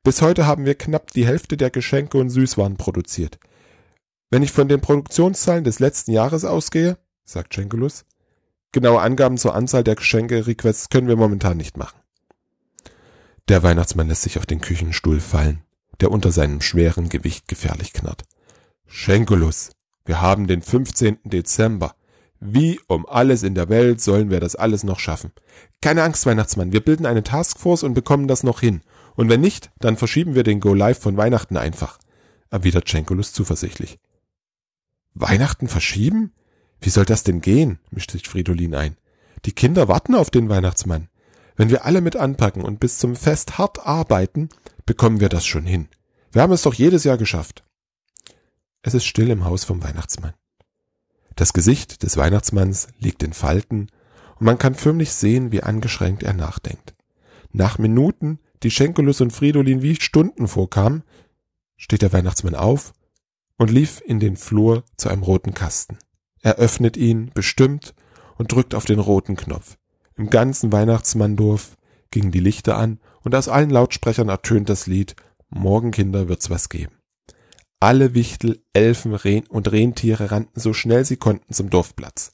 Bis 0.02 0.22
heute 0.22 0.46
haben 0.46 0.66
wir 0.66 0.74
knapp 0.74 1.10
die 1.12 1.26
Hälfte 1.26 1.56
der 1.56 1.70
Geschenke 1.70 2.18
und 2.18 2.30
Süßwaren 2.30 2.76
produziert. 2.76 3.38
Wenn 4.30 4.42
ich 4.42 4.52
von 4.52 4.68
den 4.68 4.80
Produktionszahlen 4.80 5.64
des 5.64 5.78
letzten 5.78 6.12
Jahres 6.12 6.44
ausgehe, 6.44 6.98
sagt 7.24 7.54
Schenkelus, 7.54 8.04
genaue 8.72 9.00
Angaben 9.00 9.38
zur 9.38 9.54
Anzahl 9.54 9.82
der 9.82 9.94
Geschenke-Requests 9.94 10.90
können 10.90 11.08
wir 11.08 11.16
momentan 11.16 11.56
nicht 11.56 11.76
machen. 11.76 11.98
Der 13.48 13.62
Weihnachtsmann 13.62 14.08
lässt 14.08 14.22
sich 14.22 14.38
auf 14.38 14.46
den 14.46 14.60
Küchenstuhl 14.60 15.20
fallen 15.20 15.65
der 16.00 16.10
unter 16.10 16.32
seinem 16.32 16.60
schweren 16.60 17.08
Gewicht 17.08 17.48
gefährlich 17.48 17.92
knarrt. 17.92 18.24
Schenkelus, 18.86 19.70
wir 20.04 20.20
haben 20.20 20.46
den 20.46 20.62
15. 20.62 21.18
Dezember. 21.24 21.94
Wie 22.38 22.80
um 22.86 23.06
alles 23.06 23.42
in 23.42 23.54
der 23.54 23.68
Welt 23.68 24.00
sollen 24.00 24.30
wir 24.30 24.40
das 24.40 24.56
alles 24.56 24.84
noch 24.84 24.98
schaffen? 24.98 25.32
Keine 25.80 26.02
Angst, 26.02 26.26
Weihnachtsmann, 26.26 26.72
wir 26.72 26.80
bilden 26.80 27.06
eine 27.06 27.22
Taskforce 27.22 27.82
und 27.82 27.94
bekommen 27.94 28.28
das 28.28 28.42
noch 28.42 28.60
hin. 28.60 28.82
Und 29.14 29.30
wenn 29.30 29.40
nicht, 29.40 29.70
dann 29.80 29.96
verschieben 29.96 30.34
wir 30.34 30.42
den 30.42 30.60
Go 30.60 30.74
Live 30.74 31.00
von 31.00 31.16
Weihnachten 31.16 31.56
einfach, 31.56 31.98
erwidert 32.50 32.88
Schenkelus 32.88 33.32
zuversichtlich. 33.32 33.98
Weihnachten 35.14 35.66
verschieben? 35.66 36.34
Wie 36.80 36.90
soll 36.90 37.06
das 37.06 37.22
denn 37.22 37.40
gehen? 37.40 37.78
mischt 37.90 38.10
sich 38.10 38.28
Fridolin 38.28 38.74
ein. 38.74 38.96
Die 39.46 39.52
Kinder 39.52 39.88
warten 39.88 40.14
auf 40.14 40.30
den 40.30 40.50
Weihnachtsmann. 40.50 41.08
Wenn 41.56 41.70
wir 41.70 41.84
alle 41.84 42.00
mit 42.00 42.16
anpacken 42.16 42.62
und 42.62 42.80
bis 42.80 42.98
zum 42.98 43.16
Fest 43.16 43.58
hart 43.58 43.86
arbeiten, 43.86 44.50
bekommen 44.84 45.20
wir 45.20 45.28
das 45.28 45.46
schon 45.46 45.64
hin. 45.64 45.88
Wir 46.30 46.42
haben 46.42 46.52
es 46.52 46.62
doch 46.62 46.74
jedes 46.74 47.04
Jahr 47.04 47.16
geschafft. 47.16 47.64
Es 48.82 48.94
ist 48.94 49.06
still 49.06 49.30
im 49.30 49.44
Haus 49.44 49.64
vom 49.64 49.82
Weihnachtsmann. 49.82 50.34
Das 51.34 51.52
Gesicht 51.52 52.02
des 52.02 52.16
Weihnachtsmanns 52.16 52.88
liegt 52.98 53.22
in 53.22 53.32
Falten 53.32 53.88
und 54.38 54.44
man 54.44 54.58
kann 54.58 54.74
förmlich 54.74 55.12
sehen, 55.12 55.50
wie 55.50 55.62
angeschränkt 55.62 56.22
er 56.22 56.34
nachdenkt. 56.34 56.94
Nach 57.52 57.78
Minuten, 57.78 58.38
die 58.62 58.70
Schenkelus 58.70 59.20
und 59.20 59.32
Fridolin 59.32 59.82
wie 59.82 59.96
Stunden 59.96 60.48
vorkamen, 60.48 61.04
steht 61.76 62.02
der 62.02 62.12
Weihnachtsmann 62.12 62.54
auf 62.54 62.92
und 63.56 63.70
lief 63.70 64.02
in 64.04 64.20
den 64.20 64.36
Flur 64.36 64.84
zu 64.96 65.08
einem 65.08 65.22
roten 65.22 65.54
Kasten. 65.54 65.98
Er 66.42 66.56
öffnet 66.56 66.96
ihn 66.96 67.30
bestimmt 67.34 67.94
und 68.36 68.52
drückt 68.52 68.74
auf 68.74 68.84
den 68.84 68.98
roten 68.98 69.36
Knopf. 69.36 69.78
Im 70.16 70.30
ganzen 70.30 70.72
Weihnachtsmanndorf 70.72 71.76
gingen 72.10 72.32
die 72.32 72.40
Lichter 72.40 72.76
an 72.76 73.00
und 73.22 73.34
aus 73.34 73.48
allen 73.48 73.70
Lautsprechern 73.70 74.28
ertönt 74.28 74.68
das 74.68 74.86
Lied 74.86 75.14
Morgenkinder 75.48 76.28
wird's 76.28 76.50
was 76.50 76.68
geben. 76.68 76.96
Alle 77.78 78.14
Wichtel, 78.14 78.62
Elfen 78.72 79.14
Reh 79.14 79.42
und 79.48 79.70
Rentiere 79.70 80.30
rannten 80.30 80.58
so 80.58 80.72
schnell 80.72 81.04
sie 81.04 81.18
konnten 81.18 81.52
zum 81.52 81.68
Dorfplatz. 81.68 82.32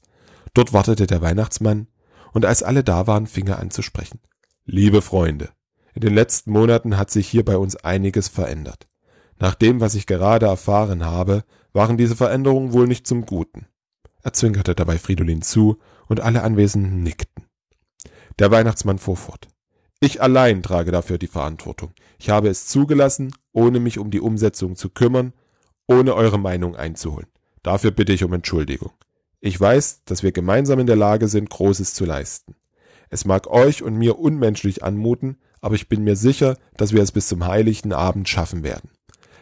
Dort 0.53 0.71
wartete 0.71 1.07
der 1.07 1.21
Weihnachtsmann, 1.21 1.87
und 2.31 2.45
als 2.45 2.63
alle 2.63 2.83
da 2.83 3.05
waren, 3.05 3.27
fing 3.27 3.47
er 3.47 3.59
an 3.59 3.69
zu 3.69 3.81
sprechen. 3.81 4.19
Liebe 4.65 5.01
Freunde, 5.01 5.49
in 5.93 6.01
den 6.01 6.15
letzten 6.15 6.51
Monaten 6.51 6.97
hat 6.97 7.11
sich 7.11 7.27
hier 7.27 7.43
bei 7.45 7.57
uns 7.57 7.75
einiges 7.75 8.29
verändert. 8.29 8.87
Nach 9.37 9.55
dem, 9.55 9.81
was 9.81 9.93
ich 9.93 10.07
gerade 10.07 10.45
erfahren 10.45 11.05
habe, 11.05 11.43
waren 11.73 11.97
diese 11.97 12.15
Veränderungen 12.15 12.71
wohl 12.73 12.87
nicht 12.87 13.05
zum 13.05 13.25
Guten. 13.25 13.67
Er 14.23 14.33
zwinkerte 14.33 14.73
dabei 14.73 14.97
Fridolin 14.97 15.41
zu, 15.41 15.77
und 16.07 16.21
alle 16.21 16.43
Anwesenden 16.43 17.03
nickten. 17.03 17.45
Der 18.39 18.51
Weihnachtsmann 18.51 18.97
fuhr 18.97 19.17
fort. 19.17 19.47
Ich 19.99 20.21
allein 20.21 20.63
trage 20.63 20.91
dafür 20.91 21.17
die 21.17 21.27
Verantwortung. 21.27 21.91
Ich 22.19 22.29
habe 22.29 22.49
es 22.49 22.67
zugelassen, 22.67 23.33
ohne 23.51 23.79
mich 23.79 23.99
um 23.99 24.11
die 24.11 24.19
Umsetzung 24.19 24.75
zu 24.75 24.89
kümmern, 24.89 25.33
ohne 25.87 26.15
eure 26.15 26.39
Meinung 26.39 26.75
einzuholen. 26.75 27.27
Dafür 27.61 27.91
bitte 27.91 28.13
ich 28.13 28.23
um 28.23 28.33
Entschuldigung. 28.33 28.91
Ich 29.39 29.59
weiß, 29.59 30.03
dass 30.05 30.23
wir 30.23 30.31
gemeinsam 30.31 30.79
in 30.79 30.87
der 30.87 30.95
Lage 30.95 31.27
sind, 31.27 31.49
Großes 31.49 31.93
zu 31.93 32.05
leisten. 32.05 32.55
Es 33.09 33.25
mag 33.25 33.47
euch 33.47 33.83
und 33.83 33.95
mir 33.97 34.19
unmenschlich 34.19 34.83
anmuten, 34.83 35.37
aber 35.61 35.75
ich 35.75 35.87
bin 35.87 36.03
mir 36.03 36.15
sicher, 36.15 36.57
dass 36.75 36.93
wir 36.93 37.01
es 37.01 37.11
bis 37.11 37.27
zum 37.27 37.45
heiligen 37.45 37.93
Abend 37.93 38.27
schaffen 38.27 38.63
werden. 38.63 38.89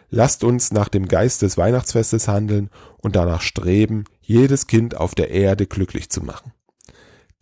Lasst 0.10 0.44
uns 0.44 0.72
nach 0.72 0.90
dem 0.90 1.08
Geist 1.08 1.42
des 1.42 1.58
Weihnachtsfestes 1.58 2.28
handeln 2.28 2.70
und 2.98 3.16
danach 3.16 3.42
streben, 3.42 4.04
jedes 4.22 4.68
Kind 4.68 4.98
auf 4.98 5.16
der 5.16 5.32
Erde 5.32 5.68
glücklich 5.68 6.10
zu 6.10 6.22
machen. 6.22 6.52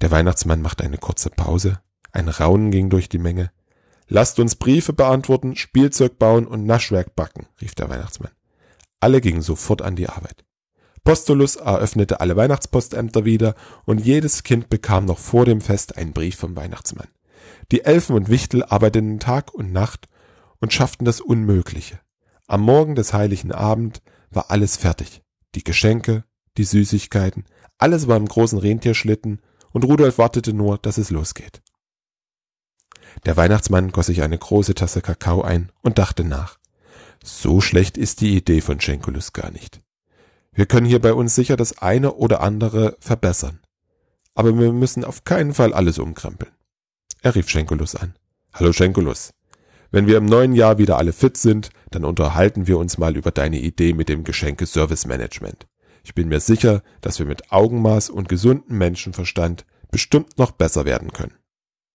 Der 0.02 0.12
Weihnachtsmann 0.12 0.62
machte 0.62 0.84
eine 0.84 0.98
kurze 0.98 1.30
Pause, 1.30 1.80
ein 2.12 2.30
Raunen 2.30 2.72
ging 2.72 2.90
durch 2.90 3.10
die 3.10 3.18
Menge. 3.18 3.52
Lasst 4.08 4.40
uns 4.40 4.56
Briefe 4.56 4.94
beantworten, 4.94 5.56
Spielzeug 5.56 6.18
bauen 6.18 6.48
und 6.48 6.66
Naschwerk 6.66 7.16
backen, 7.16 7.48
rief 7.62 7.76
der 7.76 7.90
Weihnachtsmann. 7.90 8.32
Alle 9.00 9.22
gingen 9.22 9.42
sofort 9.42 9.82
an 9.82 9.96
die 9.96 10.10
Arbeit. 10.10 10.46
Postulus 11.04 11.56
eröffnete 11.56 12.20
alle 12.20 12.36
Weihnachtspostämter 12.36 13.26
wieder 13.26 13.56
und 13.86 14.00
jedes 14.00 14.44
Kind 14.44 14.70
bekam 14.70 15.06
noch 15.06 15.18
vor 15.18 15.46
dem 15.46 15.62
Fest 15.62 15.98
einen 15.98 16.14
Brief 16.14 16.36
vom 16.36 16.56
Weihnachtsmann. 16.56 17.08
Die 17.72 17.86
Elfen 17.86 18.16
und 18.16 18.30
Wichtel 18.30 18.64
arbeiteten 18.64 19.20
Tag 19.20 19.54
und 19.54 19.72
Nacht 19.72 20.08
und 20.60 20.74
schafften 20.74 21.06
das 21.06 21.22
Unmögliche. 21.22 22.00
Am 22.48 22.62
Morgen 22.62 22.96
des 22.96 23.14
heiligen 23.14 23.52
Abend 23.52 24.02
war 24.32 24.50
alles 24.50 24.76
fertig. 24.78 25.22
Die 25.56 25.64
Geschenke, 25.64 26.24
die 26.58 26.64
Süßigkeiten, 26.64 27.46
alles 27.78 28.08
war 28.08 28.18
im 28.18 28.28
großen 28.28 28.60
Rentierschlitten 28.60 29.42
und 29.72 29.84
Rudolf 29.84 30.18
wartete 30.18 30.54
nur, 30.54 30.78
dass 30.78 30.98
es 30.98 31.10
losgeht. 31.10 31.62
Der 33.26 33.38
Weihnachtsmann 33.38 33.92
goss 33.92 34.08
sich 34.08 34.22
eine 34.22 34.38
große 34.38 34.76
Tasse 34.76 35.02
Kakao 35.02 35.42
ein 35.42 35.72
und 35.82 35.98
dachte 35.98 36.24
nach. 36.24 36.58
So 37.24 37.62
schlecht 37.62 37.98
ist 37.98 38.22
die 38.22 38.36
Idee 38.36 38.62
von 38.62 38.80
Schenkulus 38.80 39.34
gar 39.34 39.52
nicht. 39.52 39.82
Wir 40.54 40.66
können 40.66 40.86
hier 40.86 41.02
bei 41.02 41.14
uns 41.14 41.36
sicher 41.36 41.58
das 41.58 41.80
eine 41.80 42.14
oder 42.14 42.42
andere 42.42 42.98
verbessern. 43.00 43.60
Aber 44.36 44.58
wir 44.58 44.72
müssen 44.72 45.04
auf 45.04 45.24
keinen 45.24 45.54
Fall 45.54 45.74
alles 45.74 46.00
umkrempeln. 46.00 46.52
Er 47.22 47.36
rief 47.36 47.50
Schenkulus 47.50 47.96
an. 47.96 48.16
Hallo 48.54 48.72
Schenkulus. 48.72 49.32
Wenn 49.92 50.08
wir 50.08 50.18
im 50.18 50.26
neuen 50.26 50.54
Jahr 50.54 50.78
wieder 50.78 50.98
alle 50.98 51.14
fit 51.14 51.36
sind, 51.36 51.70
dann 51.92 52.06
unterhalten 52.06 52.68
wir 52.68 52.78
uns 52.78 52.98
mal 52.98 53.18
über 53.18 53.32
deine 53.32 53.60
Idee 53.60 53.94
mit 53.94 54.08
dem 54.08 54.24
Geschenke 54.24 54.66
Service 54.66 55.06
Management. 55.06 55.68
Ich 56.10 56.16
bin 56.16 56.28
mir 56.28 56.40
sicher, 56.40 56.82
dass 57.02 57.20
wir 57.20 57.28
mit 57.28 57.52
Augenmaß 57.52 58.10
und 58.10 58.30
gesundem 58.30 58.80
Menschenverstand 58.80 59.64
bestimmt 59.92 60.40
noch 60.40 60.50
besser 60.50 60.84
werden 60.84 61.14
können. 61.14 61.36